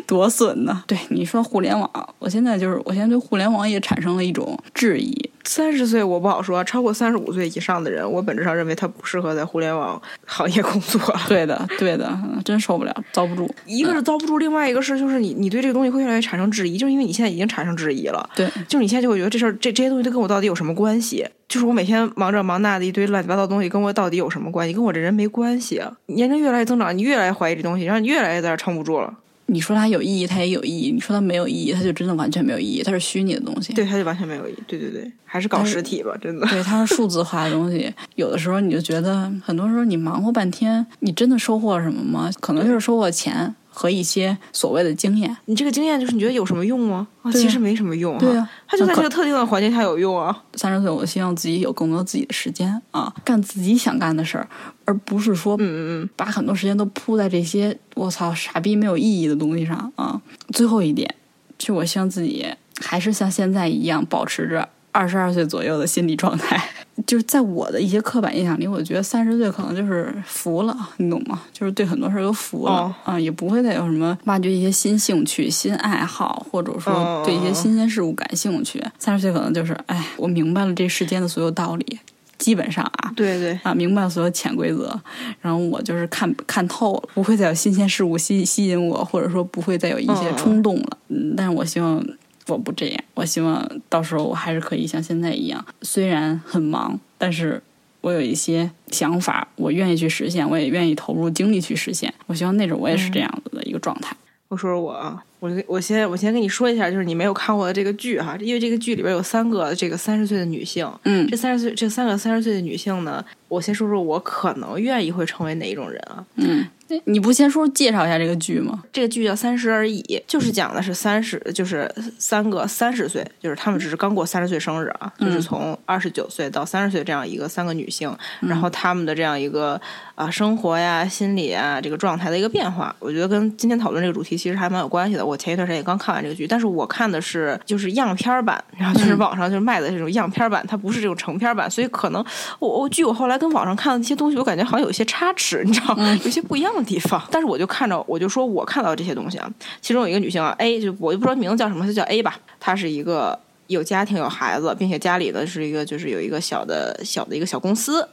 [0.07, 0.83] 多损呢！
[0.87, 5.29] 对你说互联网，我现在就是我现在对互联网也产生了一种质疑。
[5.43, 11.01] 三十岁我不好说，超过三十五岁以上的人，我本质上认为他不适合在互联网行业工作。
[11.27, 13.49] 对的，对的，真受不了，遭不住。
[13.65, 18.29] 一个是遭不住，另外一个是就是你你对这个东西会越来越产生质疑，就是因为你现在已经产生质疑了。
[18.35, 21.25] 对，就是你现在就会觉得这事儿这这些东西都跟我到底有什么关系？
[21.47, 24.73] 就是我每天忙这忙那的一堆乱七八糟东西，跟我到底有什么关系？
[24.73, 25.81] 跟我这人没关系。
[26.05, 29.08] 年龄越来越增长，你越来越怀疑这东西，然后你越来越在这撑不住了。
[29.49, 32.83] 你说它有意义，它也有意义；你说它没有意义，它就真的完全没有意义。
[32.83, 34.63] 它是虚拟的东西，对，它就完全没有意义。
[34.67, 36.45] 对对对，还是搞实体吧，真的。
[36.47, 37.93] 对，它是数字化的东西。
[38.15, 42.31] 有的时候你就觉得，很多时候你忙活半天，你真的收获什么吗？
[42.39, 43.53] 可能就是收获钱。
[43.79, 47.07] 和一些所谓的经验，你这个经验就是你觉得有什么用吗？
[47.21, 48.17] 啊，其实没什么用。
[48.17, 50.37] 对啊，它就在这个特定的环境下有用啊。
[50.55, 54.45] 三十岁，我希望自己有更多自己的时间啊，干自己想干的事儿，
[54.83, 60.21] 而不是说，嗯嗯嗯，把很多时间都扑在这些我操傻逼没有意义的东西上啊。
[60.51, 61.15] 最后一点，
[61.57, 62.45] 就我希望自己
[62.81, 64.67] 还是像现在一样，保持着
[64.99, 66.61] 二十二岁左右的心理状态。
[67.07, 71.41] 就是在我的一些刻板印象里，我觉得三十岁可能就是服了，你懂吗？
[71.53, 78.83] 就是对很多事儿都服了啊，也不会再有什么挖掘一些新兴趣、新爱好，或者说对一些新鲜事物感兴趣。
[78.99, 81.99] 三十岁可能就是，哎，我明白了这世间的所有道理，
[82.37, 84.93] 基本上啊，对对啊，明白了所有潜规则，
[85.39, 90.97] 然后我就是看看透了，不会再有新鲜事物吸吸引我，或者说不会再有一些冲动了。
[91.07, 92.05] 嗯，但是我希望。
[92.53, 97.61] 我不这样，我希望到时候我还是可以像现在一样，虽然很忙，但是
[98.01, 102.13] 我有一些想法，我愿意去实现，我也愿意投入精力去实现。
[102.27, 104.15] 我希望那种我也是这样子的一个状态。
[104.47, 116.65] 我说说我啊，我我先我先跟你说一下，就是你没有看过的这个剧哈，因为这个剧里边有三个这个三十岁的女性，嗯，这三十岁这三个三十岁的女性呢，我先说说我可能愿意会成为哪一种人啊，嗯。
[117.05, 118.83] 你不先说介绍一下这个剧吗？
[118.91, 129.79] 这个剧叫《三十而已》，就是讲的是三十，就是三个三十岁，就是他们只是刚过三十岁生日啊，就是从二十九岁到三十岁这样一个三个女性，然后她们的这样一个
[130.15, 132.95] 啊生活呀、心理啊这个状态的一个变化。
[132.97, 135.23] 我觉得跟今天讨论这个主题其实还蛮有关系的。
[135.29, 142.25] 我前一段时间也刚看完这个剧，但是我看的是就是样片版，然后就是网上就是卖的这种样片版，它不是这种成片版，所以可能
[142.59, 146.79] 我我据我后来跟网上看的那些东西，我感觉好像有一些差池，你知道，有些不一样的。
[146.89, 149.47] 地方，但是我就看着，我就说我看到这些东西啊，
[149.79, 153.37] 其中有一个女性啊，A 就我就不知道名字叫什么，她叫 A 吧，她是一个
[153.67, 158.07] 有家庭有孩子，并且家里呢是一个就是有一个小的小的一个小公司，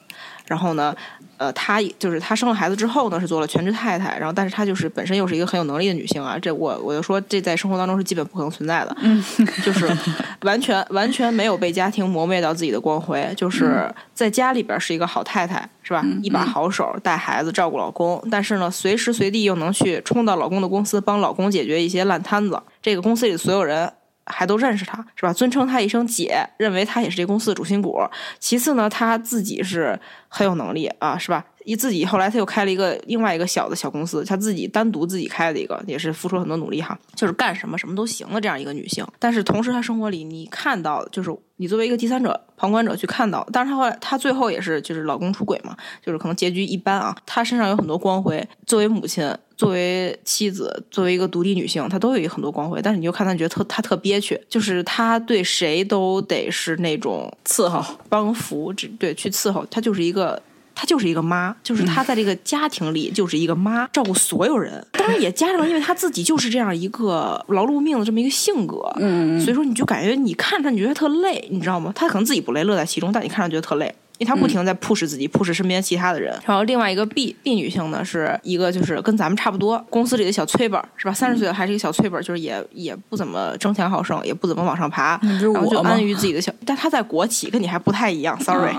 [0.46, 0.94] 然后呢。
[1.38, 9.22] 呃，她就是她生了孩子之后呢，是做了全职太太，然后但是她就是本身又是一个很有能力的女性啊，这我我就说这在生活当中是基本不可能存在的，嗯，
[9.62, 9.86] 就是
[10.44, 16.02] 完全完全没有被家庭磨灭到自己的光辉，就是在家里边是一个好太太，是吧？
[16.22, 23.92] 一把好手，带孩子，照顾老公，但是呢，随时随地又能去冲到老公的公司帮老公解决一些烂摊子，这个公司里的所有人。
[24.26, 25.32] 还都认识他，是吧？
[25.32, 28.00] 尊称他一声姐，认为他也是这公司的主心骨。
[28.38, 31.44] 其次呢，他自己是很有能力啊，是吧？
[31.66, 39.04] 一自己后来他又开了一个另外一个小的小公司，他自己单独自己开的一个，也是付出很多努力哈，就是干什么什么都行的这样一个女性。
[39.18, 47.16] 但是同时，她生活里你看到，就是你作为一个第三者、旁观者去看到，但是她后来她最后也是就是老公出轨嘛，就是可能结局一般啊。
[47.26, 52.80] 她身上有很多光辉，作为母亲、作为妻子、作为一个独立女性，她都有一很多光辉。
[52.80, 60.40] 但是你就看她觉得特她特憋屈，就是她对谁都得是那种伺候、帮扶，对去伺候，她就是一个。
[60.76, 64.86] 她就是一个妈，就是她在这个家庭里就是一个妈，照顾所有人。
[64.92, 71.90] 当然也加上了，因为她自己就是这样一个劳碌命的这么一个性格，嗯，所以说你就感觉你看着你觉得特累，你知道吗？
[71.96, 73.92] 她可能自己不累，乐在其中，但你看着觉得特累。
[74.18, 76.32] 因为她不停在 push 自己，push 身边其他的人。
[76.46, 81.12] 然后另外一个 B B 女性呢，是一个就是跟咱们差不多，公司里的小催本是吧？
[81.12, 86.52] 三十岁还是一个小催本就是也也不怎么争强好胜，也不怎么往上爬，然后就安于自己的小。
[86.64, 88.74] 但她在国企，跟你还不太一样，sorry。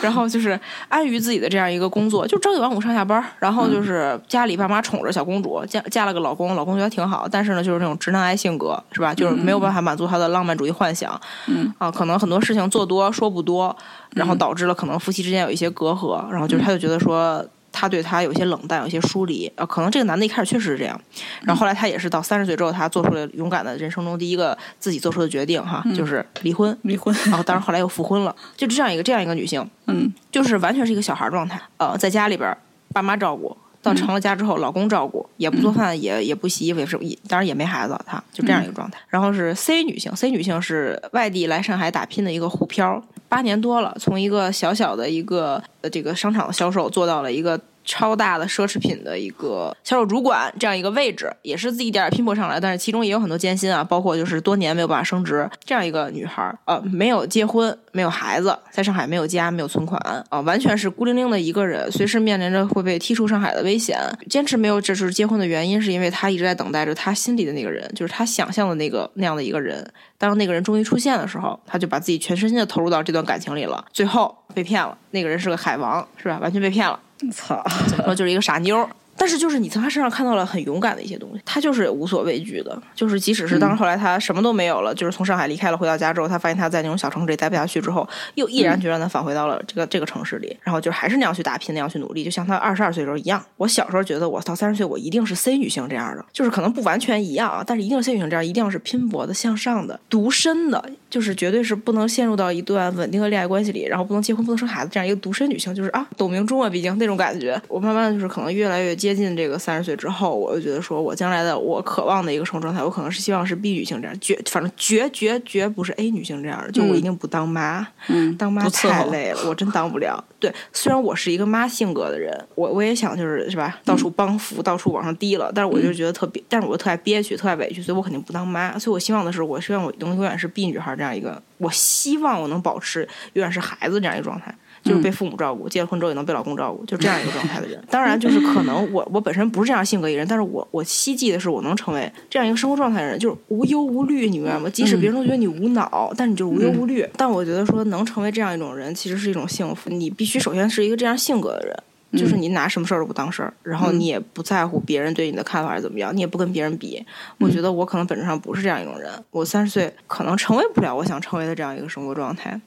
[0.00, 9.14] 然后就是安于自己的这样一个工作，就朝九晚五上下班，然后就是家里爸妈宠着小公主，嫁嫁了个老公，老公觉得挺好，但是呢，就是那种直男癌性格，是吧？
[9.14, 13.74] 就是没有办法满足她的浪漫主义幻想，嗯啊，可能很多事情做多说不多，
[14.16, 14.74] 然后导致了。
[14.74, 19.50] 可能夫妻之间有一些隔阂，然后就是他就觉得说他对他有些冷淡，有些疏离。
[19.54, 21.00] 呃，可能这个男的一开始确实是这样，
[21.42, 26.76] 然后后来他也是到三十岁之后，他做出了勇敢的人生中第一个自己做出的决定，哈，就是离婚。
[26.82, 31.60] 离婚，然后当然后来又复婚了，就这样一个这样一个女性，嗯，就是完全是一个小孩状态。
[31.76, 32.56] 呃，在家里边儿
[32.92, 38.98] 爸妈照顾，到成了家之后，老公照顾，也不做饭，也也不洗衣服，也是也当然也没孩子，她就这样一个状态。
[39.08, 47.60] 然后是 C 女性，C 女性是外地来上海打拼的一个沪漂，八年多了，从一个小小的一个呃这个商场的销售做到了一个。
[47.86, 59.96] 超大的奢侈品的一个销售主管这样一个位置，也是自己一点点拼搏上来，但是其中也有很多艰辛啊，包括就是多年没有办法升职，这样一个女孩儿，呃，没有结婚，没有孩子，在上海没有家，没有存款
[60.28, 63.98] 啊、完全是孤零零的一个人，随时面临着会被踢出上海的危险。
[64.28, 69.86] 坚持没有这是结婚的原因，是因为她一直在等待着她心里的那个人，就是她想象的那个那样的一个人。
[70.18, 74.96] 当那个人终于出现的时候，她就把自己全身心的投入到这段感情里了，最后被骗了。
[75.10, 76.38] 那个人是个海王，是吧？
[76.40, 76.98] 完全被骗了。
[77.32, 78.88] 操，怎么说就是一个傻妞。
[79.16, 93.42] 但是就是你从他身上看到了很勇敢的一些东西，他就是无所畏惧的，就是即使是当后来他什么都没有了，就是从上海离开了，回到家之后，他发现他在那种小城市里待不下去之后，又毅然决然的返回到了这个这个城市里，然后就还是那样去打拼，那样去努力，就像他二十二岁的时候一样。
[93.56, 107.60] 我小时候觉得我到三十岁我一定是 C 女性这样的，就是可能不完全一样啊，但是一定是 C 女性这样，一定要是拼搏的、向上的、独身的，就是绝对是不能陷入到一段稳定的恋爱关系里，然后不能结婚、不能生孩子这样一个独身女性，就是啊，董明珠啊，毕竟那种感觉。
[107.68, 120.22] 我慢慢的就是可能越来越接近这个三十岁之后，我就觉得说我将来的我渴望的一个生活状态，我可能是希望是 B 女性这样，绝反正绝绝绝不是 A 女性这样的，就我一定不当妈，嗯，当妈太累了，我真当不了。
[120.40, 128.76] 对，虽然我是一个妈性格的人，我我也想就是是吧，到处帮扶，到处往上滴了，但是我就觉得特别，但是我又特爱憋屈，特爱委屈，所以我肯定不当妈。
[128.78, 134.54] 所以我希望的是，我希望我能永远是 B 女孩这样一个，我希望我能保持永远是孩子这样一个状态。
[134.86, 137.82] 就是被父母照顾，结了婚之后也能被老公照顾，就这样一个 状态的人。
[137.90, 144.70] 当然，就是可能我我本身不是这样性格一个人，但是我我希冀的是我能成为这样一个生活状态的人，就是无忧无虑，你明白吗？
[144.70, 147.06] 即使别人都觉得你无脑，但你就是无忧无虑。
[147.16, 149.90] 但我觉得说能成为这样一种人，其实是一种幸福。
[149.90, 151.76] 你必须首先是一个这样性格的人。
[152.12, 157.04] 就是你拿什么事儿都不当事儿，然后你也不在乎别人对你的看法是怎么样，你也不跟别人比。
[157.38, 162.58] 我觉得我可能本质上不是这样一种人，我三十岁可能成为不了我想成为的这样一个生活状态。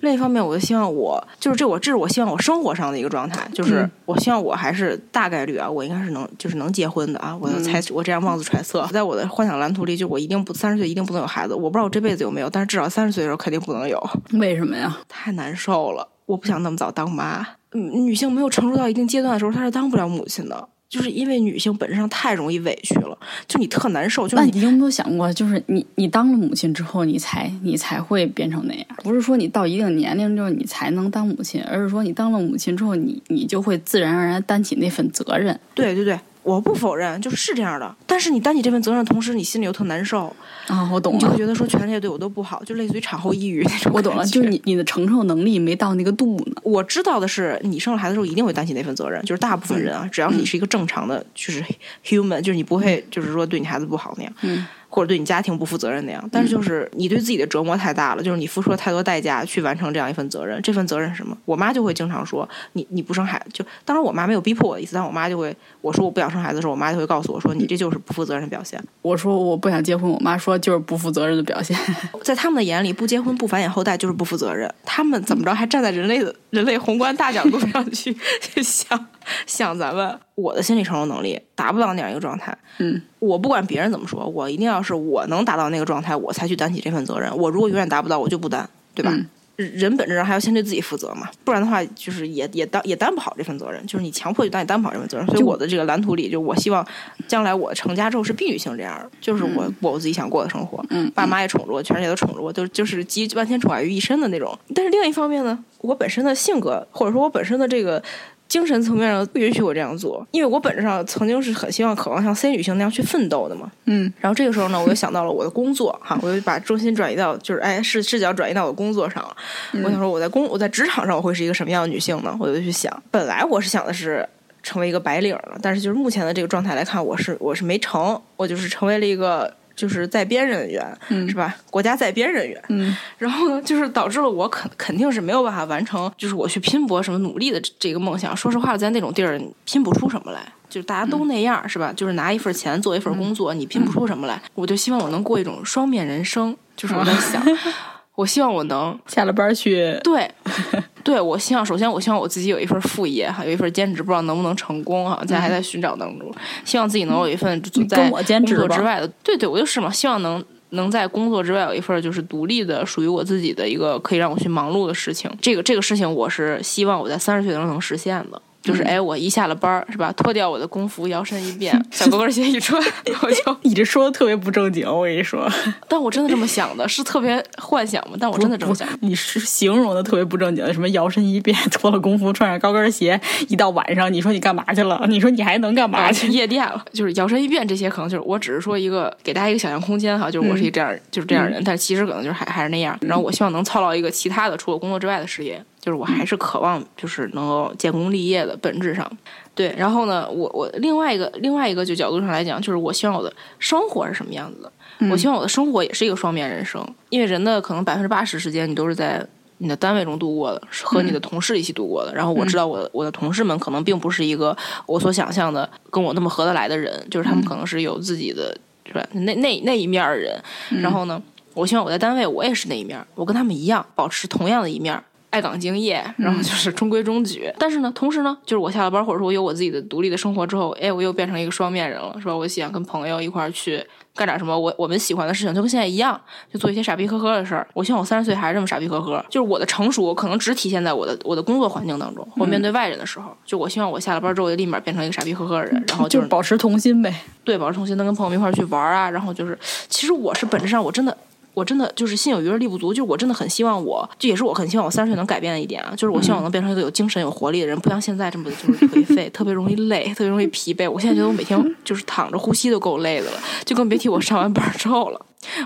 [0.00, 7.36] 另一方面，我就希望我就是这我这是我希望我生活上的一个状态，就是我希望我还是大概率啊，我应该是能就是能结婚的啊。
[7.40, 11.54] 我要猜我这样妄自揣测，在我的幻想蓝图里，就我一定不三十岁一定不能有孩子。
[11.54, 14.02] 我不知道我这辈子有没有，但是至少三十岁的时候肯定不能有，
[14.34, 14.98] 为什么呀？
[15.08, 16.08] 太难受了。
[16.26, 17.46] 我不想那么早当妈。
[17.72, 24.26] 嗯，女性没有成熟到一定阶段的时候，她是当不了母亲的，就是因为女性本身上太容易委屈了，就你特难受。
[24.26, 28.86] 就是你那你有没有想过，就是你你当了母亲之后，你才你才会变成那样？
[29.02, 35.58] 不是说你到一定年龄之后你才能当母亲，而是说你当了母亲之后，你你就会自然而然担起那份责任。
[35.74, 36.18] 对对对，
[36.48, 37.94] 我不否认，就是是这样的。
[38.06, 40.34] 但是你担起这份责任的同时，你心里又特难受，
[40.66, 43.92] 啊，我懂了你就会，觉得说全世界对我都不好，就类似于产后抑郁那种。
[43.94, 44.48] 我懂了，就是。
[44.48, 46.62] 你你的承受能力没到那个度呢。
[46.62, 51.62] 我知道的是，你生了孩子之后一定会担起那份责任，就是大部分人啊，只要你是一个正常的，就是
[52.04, 54.32] human，就是你不会就是说对你孩子不好那样。
[54.42, 56.28] 嗯或者对你家庭不负责任那样。
[56.32, 60.60] 但是就是你对自己的折磨太大了，就是你付出了太多代价去完成这样一份责任。
[60.62, 61.36] 这份责任是什么？
[61.44, 68.82] 我妈就会经常说你你不生孩子，就当然我妈没有逼迫我的意思，但我妈就会我说我不想生孩子的时候，我妈就会告诉我说你这就是不负责任的表现。
[69.02, 71.76] 我说我不想结婚，我妈说就是不负责任的表现。
[72.22, 74.72] 在他们的眼里，不结婚不繁衍后代就是不负责任。
[74.84, 79.06] 他们怎么着还站在人类的人类宏观大角度上去 去想
[79.46, 82.56] 想咱们，我的心理承受能力达不到那样一个状态。
[82.78, 87.34] 嗯，我不管别人怎么说，我一定要是我能达到那个状态，我才去担起这份责任。
[87.36, 89.10] 我如果永远达不到，我就不担，对吧？
[89.12, 89.26] 嗯
[89.58, 93.84] 人本质上还要先对自己负责嘛，不然的话，就是也也担也担不好这份责任。
[93.88, 95.26] 就是你强迫就担，你担不好这份责任。
[95.26, 96.86] 所以我的这个蓝图里，就我希望
[97.26, 100.80] 将来我成家之后是必女性这样的，就是我过我自己想过的生活。
[100.90, 104.56] 嗯，爸妈也宠着我，全世界都宠着我，都就是集万千宠爱于一身的那种。
[104.76, 108.00] 但是另一方面呢，我本身的性格，或者说我本身的这个
[108.48, 113.70] 精神层面上不允许我这样做，因为我本质上曾经是很希望、渴望像 C 女性那样去奋斗的嘛。
[113.84, 119.36] 嗯然后这个时候呢，我就想到了我的工作哈，我就把重心转移到就是哎视视角转移到我工作上了。
[119.84, 122.34] 我想说我在工我在职场上我会是一个什么样的女性呢？
[122.40, 124.28] 我就去想，本来我是想的是。
[124.60, 131.54] 成为一个白领了，但是就是目前的这个状态来看，我是我是没成，我就是成为了一个就是在编人员，嗯是吧？
[131.70, 138.36] 国家在编人员，嗯 然后呢，就是导致了我肯肯定是没有办法完成，就是我去拼搏什么努力的这这个梦想。
[138.36, 141.92] 说实话，在那种地儿拼不出什么来，就是大家都那样，是吧？
[141.94, 144.42] 就是拿一份钱做一份工作，你拼不出什么来。
[144.56, 147.40] 我就希望我能过一种双面人生，就是我在想。
[148.18, 150.28] 我希望我能下了班去，对，
[151.04, 156.28] 对我希望首先我希望我自己有一份副业哈，有一份兼职，不知道能不能成功哈，现在还在寻找当中。
[156.64, 165.30] 希望自己能有一份在我兼职吧工作之外的，对对，我就是嘛，希望能能在工作之外有一份就是独立的、属于我自己的一个可以让我去忙碌的事情。
[165.40, 168.42] 这个这个事情，我是希望我在三十岁的时候能实现的。
[168.68, 172.78] 就是哎，我一下了班儿是吧，脱掉我的工服，摇身一变，小高跟鞋一穿，
[173.22, 173.56] 我就。
[173.64, 175.50] 你这说的特别不正经，我跟你说，
[175.88, 178.16] 但我真的这么想的，是特别幻想吗？
[178.20, 178.86] 但我真的这么想。
[179.00, 185.02] 你是形容的特别不正经，什么摇身一变，脱了工服，穿上高跟鞋，一到晚上，你说你干嘛去了？
[185.08, 186.26] 你说你还能干嘛去？
[186.28, 192.98] 去 夜店了，就是摇身一变，这些可能就是我只是说一个给大家一个想象空间哈，就是我是一这样，就是这样人，但其实可能就是还还是那样。
[193.00, 199.10] 然后我希望能操劳一个其他的除了工作之外的事业，就是我还是渴望就是能够建功立业的本质上。
[199.54, 204.70] 对，然后呢，我我另外一个另外一个就角度上来讲，就是我希望我的生活是什么样子的。
[205.10, 209.26] 我希望我的生活也是一个双面人生，因为人的可能百分之八十时间你都是在
[209.56, 212.14] 你的单位中度过的，是和你的同事一起度过的。
[212.14, 219.02] 然后我知道我的我的同事们可能并不是一个我所想象的跟我那么合得来的人，就是他们可能是有自己的是吧？
[219.12, 220.38] 那那那一面儿的人。
[220.82, 221.22] 然后呢，
[221.54, 225.02] 我希望我在单位我也是那一面儿，我跟他们一样，保持同样的一面儿。
[225.30, 227.52] 爱岗敬业，然后就是中规中矩。
[227.58, 232.34] 但是呢，同时呢，就是我下了班，或者说我有我自己的独立的生活之后，哎，我又变成一个双面人了，是吧？
[232.34, 236.18] 我喜欢跟朋友一块儿去干点什么我我们喜欢的事情，就跟现在一样，
[236.52, 237.66] 就做一些傻逼呵呵的事儿。
[237.74, 243.36] 我希望我三十岁还是这么傻逼呵呵，就是我的成熟可能只体现在我的我的工作环境当中，我面对外人的时候。
[243.44, 247.14] 就我希望我下了班之后就立马变成一个傻逼呵呵的人， 然后就是保持童心呗。
[247.44, 249.10] 对，保持童心，能跟朋友们一块儿去玩啊。
[249.10, 249.58] 然后就是，
[249.88, 251.16] 其实我是本质上我真的。
[251.58, 260.88] 我真的就是心有余而力不足，就是我真的很希望我，这也是我很希望我三十岁能改变的一点啊，就是我希望我能变成一个有精神、有活力的人，不像现在这么就是颓废，特别容易累，特别容易疲惫。
[260.88, 265.20] 我现在觉得我每天就是躺着呼吸都够累的了，就更别提我上完班之后了。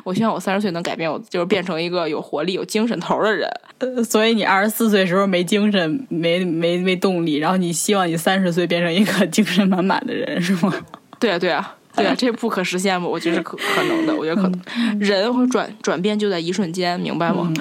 [0.05, 3.49] 我希望我三十岁能改变我，就是变成一个有活力、有精神头的人。
[3.79, 10.73] 呃，所以你二十四岁时候没精神、没没没动力，然后你希望你三十岁变成一个精神满满的人，是吗？
[11.19, 11.77] 对啊，对啊。
[11.97, 13.07] 对啊，这不可实现吗？
[13.07, 14.17] 我觉得是可可能的。
[14.17, 17.53] 我觉得可能人会转转变就在一瞬间，明白吗？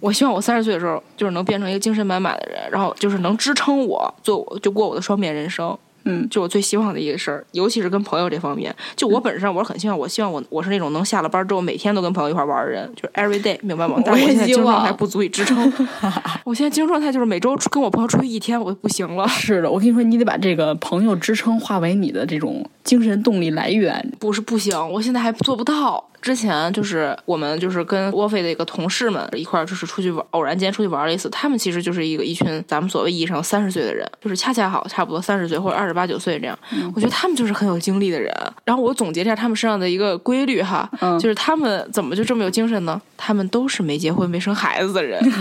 [0.00, 5.76] 我希望我三十岁的时候，就是能变成一个精神满满的人，然后就是能支撑我做，就过我的双面人生。
[6.06, 8.74] 嗯，就我最希望的一个事儿，尤其是跟朋友这方面。
[8.94, 14.00] 就我本身上，我是很希望，我希望我我是那种能下了班之后每天都跟朋友一块玩的人，就是 every day，明白吗？
[14.06, 15.72] 但是我现在精神状态不足以支撑。
[16.44, 19.26] 我现在精神状态就是每周跟我朋友出去一天，我就不行了。
[19.28, 24.12] 是的，我跟你说，你得把这个朋友支撑化为你的这种精神动力来源。
[24.20, 26.04] 不是不行，我现在还做不到。
[26.26, 31.30] 之前就是我们就是跟沃菲的一个同事们一块儿就是出去玩，偶然间出去玩了一次。
[31.30, 36.58] 他们其实就是一个一群咱们所谓意义上三十岁的人，就是恰恰好差不多三十岁或者二十八九岁这样。
[36.96, 38.34] 我觉得他们就是很有精力的人。
[38.64, 43.00] 然后我总结一下他们身上的一个规律哈，就是他们怎么就这么有精神呢？
[43.16, 45.22] 他们都是没结婚没生孩子的人。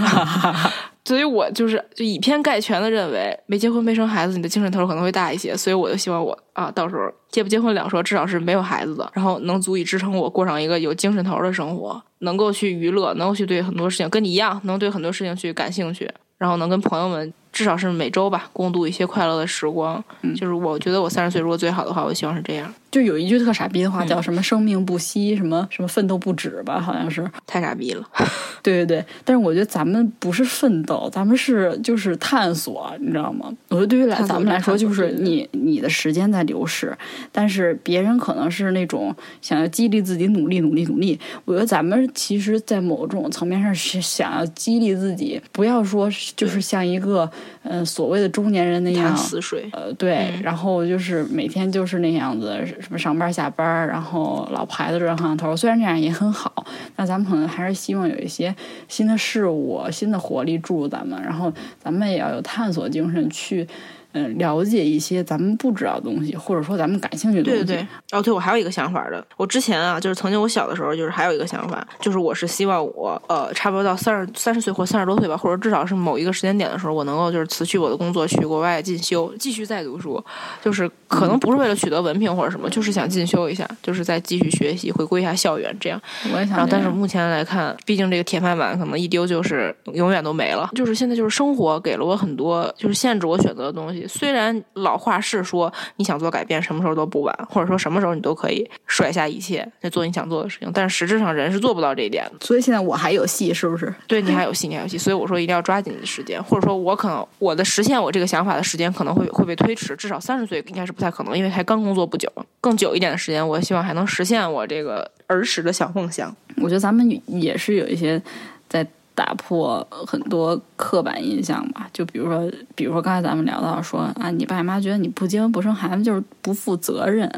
[1.06, 5.56] 所以我就是就以偏概全的认为，没结婚没生孩子，你的精神头可能会大一些。
[5.56, 20.04] 所以我就希望我啊，到时候结不结婚两说，至少是没有孩子的，然后能足以支撑我过上一个有精神头的生活，能够去娱乐，能够去对很多事情跟你一样，能对很多事情去感兴趣，然后能跟朋友们至少是每周吧共度一些快乐的时光。
[20.36, 22.72] 就是我觉得我三十岁如果最好的话，我希望是这样。
[22.92, 28.08] 就有一句特傻逼的话，叫什么“生命不息，什么什么奋斗不止”吧，好像是太傻逼了。
[28.64, 33.52] 对对对，但是我觉得咱们不是奋斗，咱们是就是探索，你知道吗？
[33.68, 36.98] 我觉得对于来咱们来说，就是你你的时间在流逝，
[37.34, 41.20] 但是别人可能是那种想要激励自己努力努力努力。
[41.44, 47.32] 我觉得咱们其实，在某种层面上是想要激励自己，不要说就是像一个嗯、
[47.64, 49.70] 呃、所谓的中年人那样死水。
[49.72, 52.66] 呃，对，然后就是每天就是那样子。
[52.80, 56.66] 什么上班下班，然后老排着热炕头，虽然这样也很好，
[56.96, 58.56] 但咱们可能还是希望有一些
[58.88, 63.68] 新的事物、新的活力注入咱们，然后咱们也要有探索精神去。
[64.16, 67.66] 嗯，了解一些咱们不知道的东西，或者说咱们感兴趣的东西。
[67.66, 69.24] 对对对，哦，对我还有一个想法的。
[69.36, 80.24] 我之前啊，就是曾经我小的时候，就是还有一个想法，就是我是希望我呃，差不多到三十三十岁或三十多岁吧，或者至少是某一个时间点的时候，我能够就是辞去我的工作，去国外进修，继续再读书。
[80.64, 86.02] 就是可能不是为了取得文凭或者什么，就是想进修一下，就是再继续学习，回归一下校园这样。
[86.34, 86.56] 我也想。
[86.56, 90.70] 然后，但是目前来看，毕竟这个铁饭碗可能一丢就是永远都没了。
[90.74, 94.05] 就是现在就是生活给了我很多，就是限制我选择的东西。
[94.08, 100.70] 虽然老话是说，你想做改变，什么时候都不晚，或者说什么时候你都可以甩下一切，去做你想做的事情。
[100.74, 102.46] 但是实质上，人是做不到这一点的。
[102.46, 103.94] 所以现在我还有戏，是不是？
[104.08, 104.98] 对你还有戏，你还有戏。
[104.98, 112.32] 所以我说一定要抓紧你的时间，或者说我可能我的实现我这个想法的时间可能会会被推迟，至少三十岁应该是不太可能，因为才刚工作不久。
[112.62, 116.36] 更久一点的时间，我希望还能实现我这个儿时的小梦想。
[116.58, 118.22] 我觉得咱们也是有一些。
[118.68, 118.86] 在
[119.16, 121.90] 打破很多刻板印象吧。
[121.92, 127.32] 就比如说，比如说刚才咱们聊到说啊，你爸妈觉得你不结婚不生孩子就是不负责任。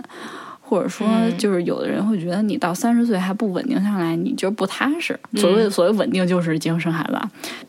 [0.70, 1.08] 或者说，
[1.38, 5.18] 就是有的人会觉得你到三十岁还不稳定下来，你就不踏实。
[5.36, 7.18] 所谓所谓稳定，就是结婚生孩子。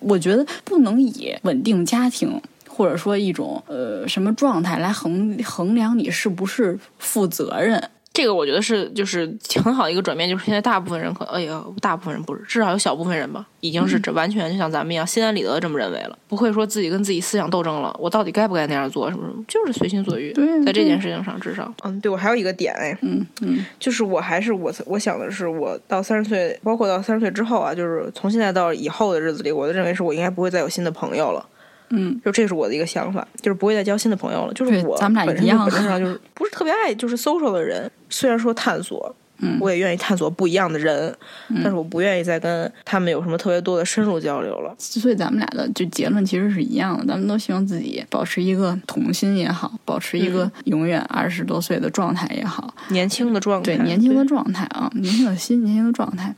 [0.01, 7.81] 我觉得不能以稳定家庭或者说一种呃什么状态来衡衡量你是不是负责任。
[8.19, 20.33] 这个我觉得是就是很好的一个转变，就是现在大部分人可哎呀，大部分人不是，至少有小部分人吧，已经是这完全就像咱们一样心安理得这么认为了，不会说自己跟自己思想斗争了，我到底该不该那样做什么什么，就是随心所欲。
[20.33, 31.47] 对，在这件事情上，至少，嗯，对我还有一个点哎，嗯嗯，就是我还是我我想的是，我到三十岁，包括到三十岁之后啊，就是从现在到以后的日子里，我都认为是我应该不会再有新的朋友了。
[31.91, 34.53] 嗯，就这是我的一个想法，就是不会再交新的朋友了。
[34.55, 37.91] 就是我咱们俩一样，本质上就是不是特别爱就是 social 的人。
[38.09, 39.15] 虽然说探索。
[39.41, 41.15] 嗯，我也愿意探索不一样的人，
[41.57, 44.75] 但是我不愿意再跟他们有什么特别多的深入交流了。
[44.79, 56.35] 所以咱们俩的就结论其实是一样的，咱们都希望自己保持一个童心也好，保持一个永远二十多岁的状态也好，年轻的状态，对年轻的状态啊， 年轻的心，年轻的状态。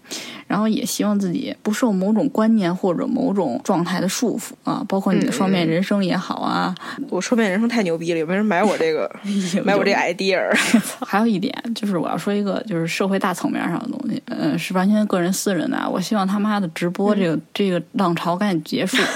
[0.47, 6.75] 然后也希望自己不受某种观念或者某种状态的束缚啊，包括你的双面人生也好啊。
[7.09, 9.09] 我双面人生太牛逼了，有没有人买我这个？
[9.65, 10.43] 买我这个 idea？
[11.07, 12.90] 还有一点就是我要说一个就是。
[12.91, 15.89] 社会大层面上的东西，嗯，是完全个人私人的。
[15.89, 18.99] 我希望他妈的直播这个这个浪潮赶紧结束。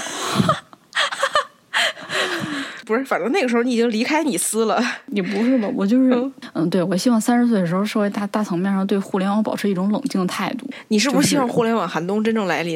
[2.85, 4.79] 不是，反正那个时候你已经离开你司了。
[5.07, 5.67] 你不是吧？
[5.75, 10.69] 我就是，嗯，对，我希望三十岁的时候，社会大大层面上对互联网保持一种冷静的态度。
[10.89, 12.73] 你是不是希望互联网寒冬真正来临？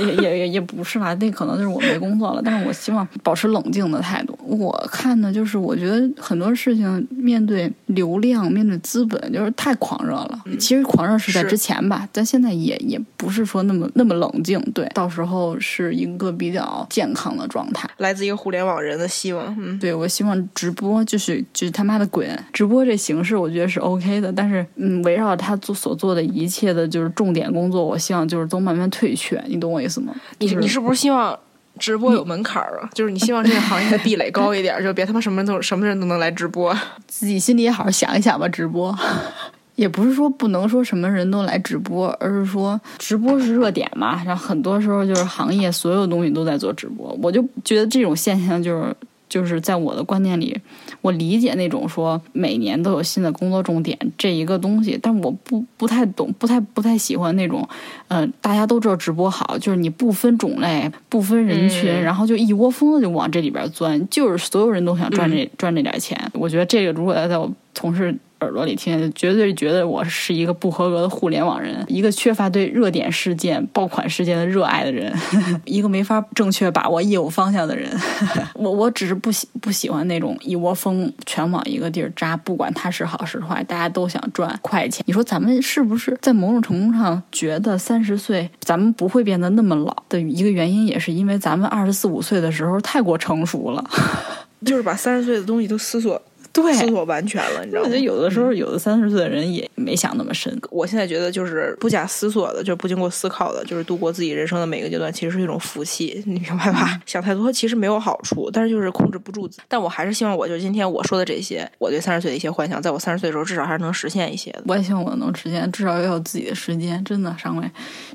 [0.00, 1.12] 也也也也不是吧？
[1.14, 2.42] 那可能就是我没工作了。
[2.44, 4.37] 但是我希望保持冷静的态度。
[4.48, 10.42] 我看的就是，我觉得很多事情面对流量、面对资本，就是太狂热了。
[10.58, 14.58] 其实狂热是在之前吧，但现在也也不是说那么那么冷静。
[14.72, 17.88] 对，到时候是一个比较健康的状态。
[17.98, 19.54] 来自一个互联网人的希望。
[19.60, 22.26] 嗯，对，我希望直播就是就是他妈的滚！
[22.52, 30.14] 直播这形式我觉得是 OK 的，但是嗯，围绕他做所做的一切的就是重点工作，我希望就是都慢慢退却，你懂我意思吗？
[30.38, 31.38] 你你是不是希望
[31.78, 32.90] 直播有门槛儿啊？
[32.94, 36.76] 就是你希望这个行业的壁垒高一点，就别他妈什么人都什么人都能来直播。
[37.06, 38.94] 自己心里也好好想一想吧，直播
[39.76, 48.94] 也不是说不能说什么人都来直播，而是说直播是热点嘛，然后很多时候就是行业所有东西都在做直播，我就觉得这种现象就是。
[49.28, 50.58] 就是在我的观念里，
[51.00, 57.68] 我理解那种说每年都有新的工作重点这一个东西，但我不不太懂，不太不太喜欢那种，
[58.08, 66.18] 嗯，大家都知道直播好，就是你不分种类、不分人群，然后就一窝蜂的就往这里边钻，就是所有人都想赚这赚这点钱。
[66.32, 68.16] 我觉得这个如果要在我从事。
[68.40, 75.12] 耳朵里听，绝对觉得我是一个不合格的互联网人，一个缺乏对热点事件、爆款事件的热爱的人，
[75.64, 77.90] 一个没法正确把握业务方向的人。
[78.54, 85.02] 我我只是不喜不喜欢那种一窝蜂全往一个地儿扎，不管它是好是坏，大家都想赚快钱。
[85.06, 93.84] 你说咱们是不是在某种程度上觉得三十岁咱们不会变得那么老的一个原因，也是因为咱们二十四五岁的时候太过成熟了，
[94.64, 96.20] 就是把三十岁的东西都思索。
[96.52, 97.86] 对，思索完全了，你知道吗？
[97.86, 100.56] 我觉得有的时候，有的三十岁的人也没想那么深。
[100.70, 107.00] 我现在觉得，就是不假思索的，就是不经过思考的，就是度过自己人生的每个阶段，其实是一种福气，你明白吧？
[107.06, 109.48] 想太多其实没有好处，但是就是控制不住。
[109.68, 114.62] 但我还是希望，我就今天我说的这些，我对三十岁的一些幻想，在我三十岁的时候，至少还是能实现一些的。
[114.66, 117.02] 我也希望我能实现，至少要有自己的时间。
[117.04, 117.70] 真的，上位，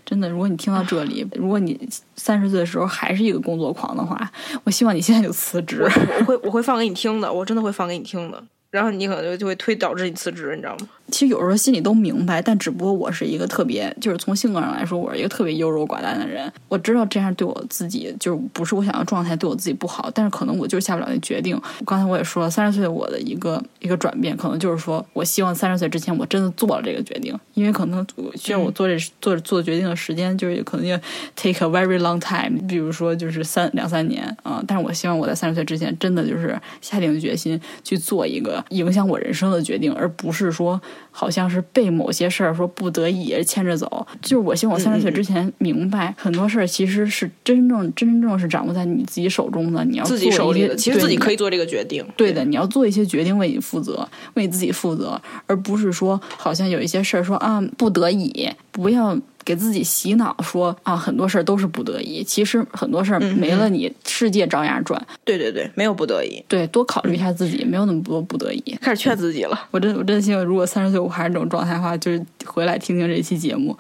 [0.06, 1.80] 真的，如果你听到这里，如果你
[2.16, 4.30] 三十岁的时候还是一个工作狂的话，
[4.64, 5.84] 我希望你现在就辞职。
[6.20, 8.33] 我会，我会放给你听的，我真的会放给你听的。
[8.34, 10.90] trauma 然后你可能就就会推导致你辞职，你知道吗？
[11.12, 16.52] 其实有时候心里都明白，但只不过我是一个特别，就是从性格上来说，我是一个特别优柔寡断的人。
[16.68, 20.10] 我知道这样对我自己就是不是我想要状态，对我自己不好。
[20.12, 21.56] 但是可能我就是下不了那决定。
[21.86, 28.04] 刚才我也说了，三十岁我的一个一个转变，可能就是说我希望三十岁之前我真的做了这个决定，因为可能
[28.34, 30.98] 需要我做这做做决定的时间就是可能要
[31.36, 34.64] take a very long time，比如说就是三两三年啊。
[34.66, 40.82] 但是我希望我在三十岁之前真的就是下定决心去做一个影响我人生的决定，而不是说。
[41.16, 52.04] 好像是被某些事儿说不得已牵着走，就是我希望我三十岁之前明白很多事儿其实是真正真真正是掌握在你自己手中的，你要自己手里的，其实自己可以做这个决定。
[52.18, 59.16] 对的，你要做一些决定，为你负责，为你自己负责，而不是说好像有一些事儿说啊不得已不要
[59.46, 62.24] 给自己洗脑说啊，很多事儿都是不得已。
[62.24, 65.02] 其实很多事儿没了你，世界照样转。
[65.24, 66.44] 对对对，没有不得已。
[66.48, 68.78] 对，多考虑一下自己，没有那么多不得已。
[68.82, 69.68] 开始劝自己了。
[69.72, 73.78] 我真我真希望，如果三十岁我还是这种状态的话，就是回来听听这期节目，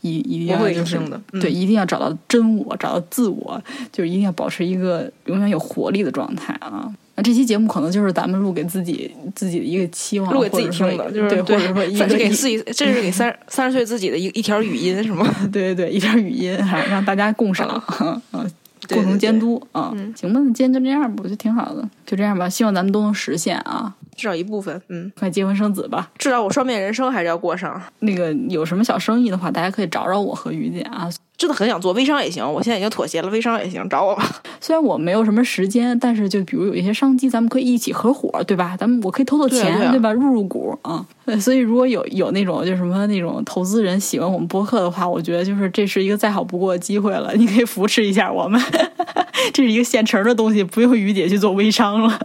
[0.00, 0.98] 一一定要就是
[1.40, 3.62] 对，一定要找到真我，找到自我，
[3.92, 6.92] 就是一定要保持一个永远有活力的状态啊。
[7.16, 15.26] 那这期节目可能就是咱们录给自己自己的一个期望，录给自己听的，就是对，或者说 一个给自己，这是给三三十岁自己的一一条语音，是吗？
[15.50, 17.66] 对对对，一条语音哈，让大家共赏
[18.32, 18.46] 啊，
[18.88, 19.94] 共同监督啊。
[20.14, 22.48] 行吧，那今天就这样吧，我觉得挺好的，就这样吧。
[22.48, 24.80] 希望咱们都能实现啊，至少一部分。
[24.88, 27.80] 嗯，快结婚生子吧，至少我双面人生还是要过上。
[28.00, 31.08] 那个有什么小生意的话，大家可以找找我和于姐啊。
[31.36, 34.26] 真的很想做微商也行，我现在已经妥协了，微商也行，找我吧。
[34.58, 38.74] 虽然我没有什么时间，但是就比如有一些商机，咱们可以一起合伙，对吧？
[38.78, 40.10] 咱们我可以投投钱，对吧？
[40.14, 41.04] 入入股啊。
[41.38, 48.58] 所以如果有有那种就什么那种投资人喜欢我们播客的话，我觉得就是这是一个再好不过的机会了，你可以扶持一下我们。
[49.52, 52.18] 这是一个现成的东西，不用于姐去做微商了。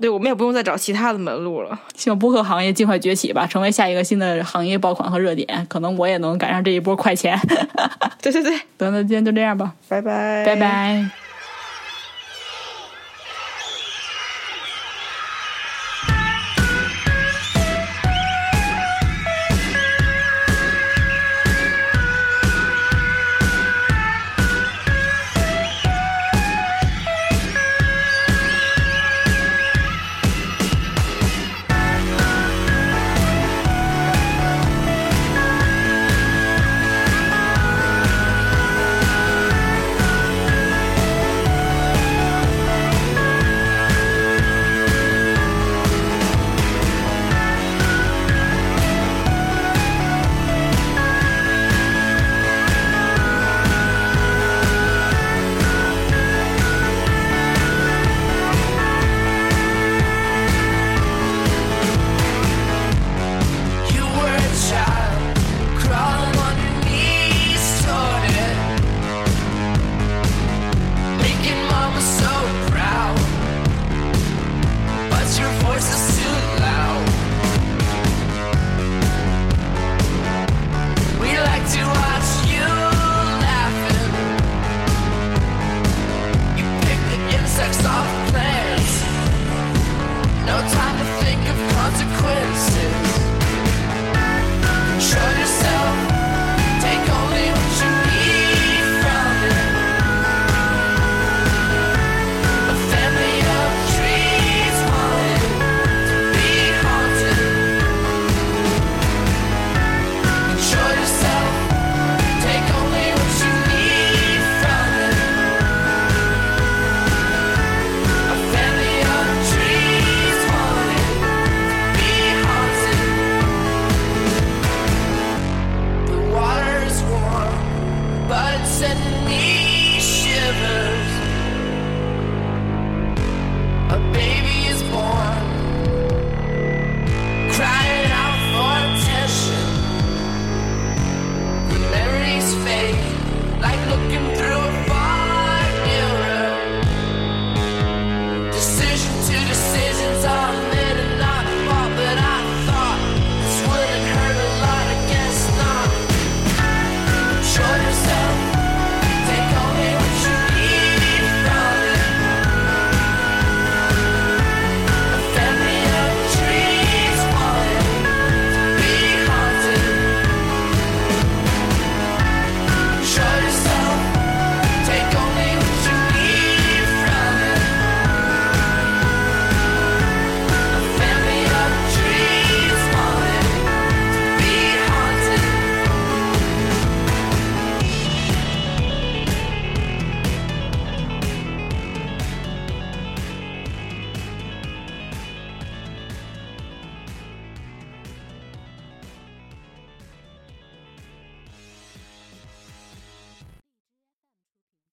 [0.00, 1.78] 对，我们也不用再找其他的门路了。
[1.94, 5.66] 希望播客行业尽快崛起吧，成为下一个新的行业爆款和热点。
[5.68, 7.38] 可能我也能赶上这一波快钱。
[8.22, 11.29] 对 对对，得，那今天就这样吧，拜拜，拜拜。